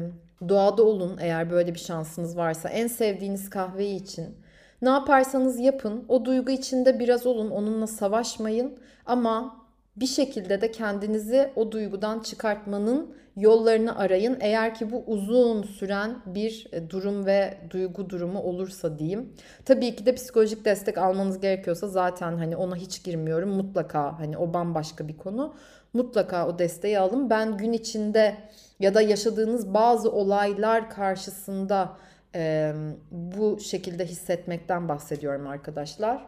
doğada 0.48 0.82
olun 0.82 1.18
eğer 1.20 1.50
böyle 1.50 1.74
bir 1.74 1.78
şansınız 1.78 2.36
varsa. 2.36 2.68
En 2.68 2.86
sevdiğiniz 2.86 3.50
kahveyi 3.50 4.02
için 4.02 4.39
ne 4.82 4.88
yaparsanız 4.88 5.60
yapın. 5.60 6.04
O 6.08 6.24
duygu 6.24 6.50
içinde 6.50 6.98
biraz 6.98 7.26
olun. 7.26 7.50
Onunla 7.50 7.86
savaşmayın. 7.86 8.78
Ama 9.06 9.56
bir 9.96 10.06
şekilde 10.06 10.60
de 10.60 10.70
kendinizi 10.70 11.50
o 11.56 11.72
duygudan 11.72 12.20
çıkartmanın 12.20 13.14
yollarını 13.36 13.98
arayın. 13.98 14.36
Eğer 14.40 14.74
ki 14.74 14.92
bu 14.92 15.04
uzun 15.06 15.62
süren 15.62 16.16
bir 16.26 16.66
e, 16.72 16.90
durum 16.90 17.26
ve 17.26 17.58
duygu 17.70 18.10
durumu 18.10 18.42
olursa 18.42 18.98
diyeyim. 18.98 19.32
Tabii 19.64 19.96
ki 19.96 20.06
de 20.06 20.14
psikolojik 20.14 20.64
destek 20.64 20.98
almanız 20.98 21.40
gerekiyorsa 21.40 21.88
zaten 21.88 22.36
hani 22.36 22.56
ona 22.56 22.76
hiç 22.76 23.04
girmiyorum. 23.04 23.50
Mutlaka 23.50 24.18
hani 24.18 24.38
o 24.38 24.54
bambaşka 24.54 25.08
bir 25.08 25.16
konu. 25.16 25.54
Mutlaka 25.92 26.48
o 26.48 26.58
desteği 26.58 26.98
alın. 26.98 27.30
Ben 27.30 27.56
gün 27.56 27.72
içinde 27.72 28.36
ya 28.80 28.94
da 28.94 29.00
yaşadığınız 29.00 29.74
bazı 29.74 30.12
olaylar 30.12 30.90
karşısında 30.90 31.96
e, 32.34 32.72
bu 33.10 33.60
şekilde 33.60 34.04
hissetmekten 34.04 34.88
bahsediyorum 34.88 35.46
arkadaşlar. 35.46 36.26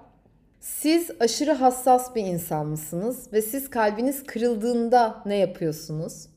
Siz 0.60 1.10
aşırı 1.20 1.52
hassas 1.52 2.14
bir 2.14 2.22
insan 2.22 2.66
mısınız 2.66 3.32
ve 3.32 3.42
siz 3.42 3.70
kalbiniz 3.70 4.24
kırıldığında 4.24 5.22
ne 5.26 5.36
yapıyorsunuz? 5.36 6.32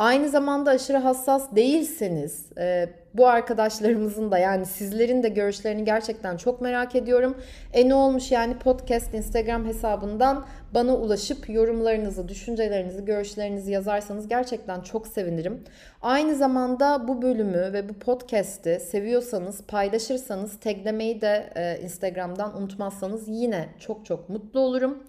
Aynı 0.00 0.28
zamanda 0.28 0.70
aşırı 0.70 0.96
hassas 0.96 1.54
değilseniz 1.56 2.46
e, 2.58 2.88
bu 3.14 3.26
arkadaşlarımızın 3.26 4.30
da 4.30 4.38
yani 4.38 4.66
sizlerin 4.66 5.22
de 5.22 5.28
görüşlerini 5.28 5.84
gerçekten 5.84 6.36
çok 6.36 6.60
merak 6.60 6.94
ediyorum. 6.94 7.36
E 7.72 7.88
ne 7.88 7.94
olmuş 7.94 8.32
yani 8.32 8.58
podcast 8.58 9.14
Instagram 9.14 9.66
hesabından 9.66 10.46
bana 10.74 10.96
ulaşıp 10.96 11.50
yorumlarınızı, 11.50 12.28
düşüncelerinizi, 12.28 13.04
görüşlerinizi 13.04 13.72
yazarsanız 13.72 14.28
gerçekten 14.28 14.80
çok 14.80 15.06
sevinirim. 15.06 15.64
Aynı 16.02 16.34
zamanda 16.34 17.08
bu 17.08 17.22
bölümü 17.22 17.72
ve 17.72 17.88
bu 17.88 17.94
podcast'i 17.94 18.80
seviyorsanız, 18.80 19.62
paylaşırsanız, 19.62 20.60
taglemeyi 20.60 21.20
de 21.20 21.52
e, 21.56 21.80
Instagram'dan 21.84 22.56
unutmazsanız 22.56 23.28
yine 23.28 23.68
çok 23.78 24.06
çok 24.06 24.28
mutlu 24.28 24.60
olurum. 24.60 25.02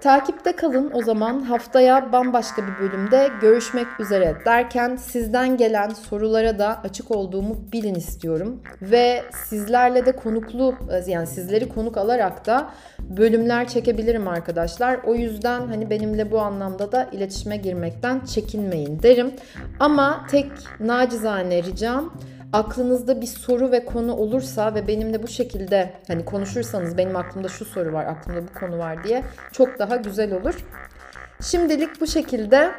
Takipte 0.00 0.56
kalın 0.56 0.90
o 0.94 1.02
zaman 1.02 1.40
haftaya 1.40 2.12
bambaşka 2.12 2.62
bir 2.66 2.78
bölümde 2.80 3.30
görüşmek 3.40 3.86
üzere 4.00 4.36
derken 4.44 4.96
sizden 4.96 5.56
gelen 5.56 5.88
sorulara 5.88 6.58
da 6.58 6.80
açık 6.84 7.10
olduğumu 7.10 7.56
bilin 7.72 7.94
istiyorum. 7.94 8.62
Ve 8.82 9.22
sizlerle 9.48 10.06
de 10.06 10.12
konuklu 10.12 10.74
yani 11.06 11.26
sizleri 11.26 11.68
konuk 11.68 11.96
alarak 11.96 12.46
da 12.46 12.70
bölümler 13.00 13.68
çekebilirim 13.68 14.28
arkadaşlar. 14.28 15.00
O 15.06 15.14
yüzden 15.14 15.66
hani 15.66 15.90
benimle 15.90 16.30
bu 16.30 16.40
anlamda 16.40 16.92
da 16.92 17.08
iletişime 17.12 17.56
girmekten 17.56 18.20
çekinmeyin 18.20 19.02
derim. 19.02 19.34
Ama 19.80 20.26
tek 20.30 20.46
nacizane 20.80 21.62
ricam 21.62 22.12
aklınızda 22.54 23.20
bir 23.20 23.26
soru 23.26 23.70
ve 23.72 23.84
konu 23.84 24.16
olursa 24.16 24.74
ve 24.74 24.88
benimle 24.88 25.22
bu 25.22 25.28
şekilde 25.28 25.92
hani 26.08 26.24
konuşursanız 26.24 26.98
benim 26.98 27.16
aklımda 27.16 27.48
şu 27.48 27.64
soru 27.64 27.92
var, 27.92 28.06
aklımda 28.06 28.40
bu 28.42 28.58
konu 28.60 28.78
var 28.78 29.04
diye 29.04 29.22
çok 29.52 29.78
daha 29.78 29.96
güzel 29.96 30.32
olur. 30.32 30.54
Şimdilik 31.42 32.00
bu 32.00 32.06
şekilde. 32.06 32.70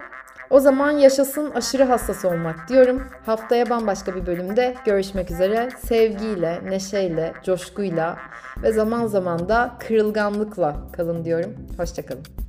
O 0.49 0.59
zaman 0.59 0.91
yaşasın 0.91 1.51
aşırı 1.51 1.83
hassas 1.83 2.25
olmak 2.25 2.69
diyorum. 2.69 3.03
Haftaya 3.25 3.69
bambaşka 3.69 4.15
bir 4.15 4.25
bölümde 4.25 4.75
görüşmek 4.85 5.31
üzere. 5.31 5.69
Sevgiyle, 5.87 6.61
neşeyle, 6.63 7.33
coşkuyla 7.43 8.17
ve 8.63 8.71
zaman 8.71 9.07
zaman 9.07 9.49
da 9.49 9.75
kırılganlıkla 9.79 10.75
kalın 10.93 11.25
diyorum. 11.25 11.55
Hoşçakalın. 11.77 12.44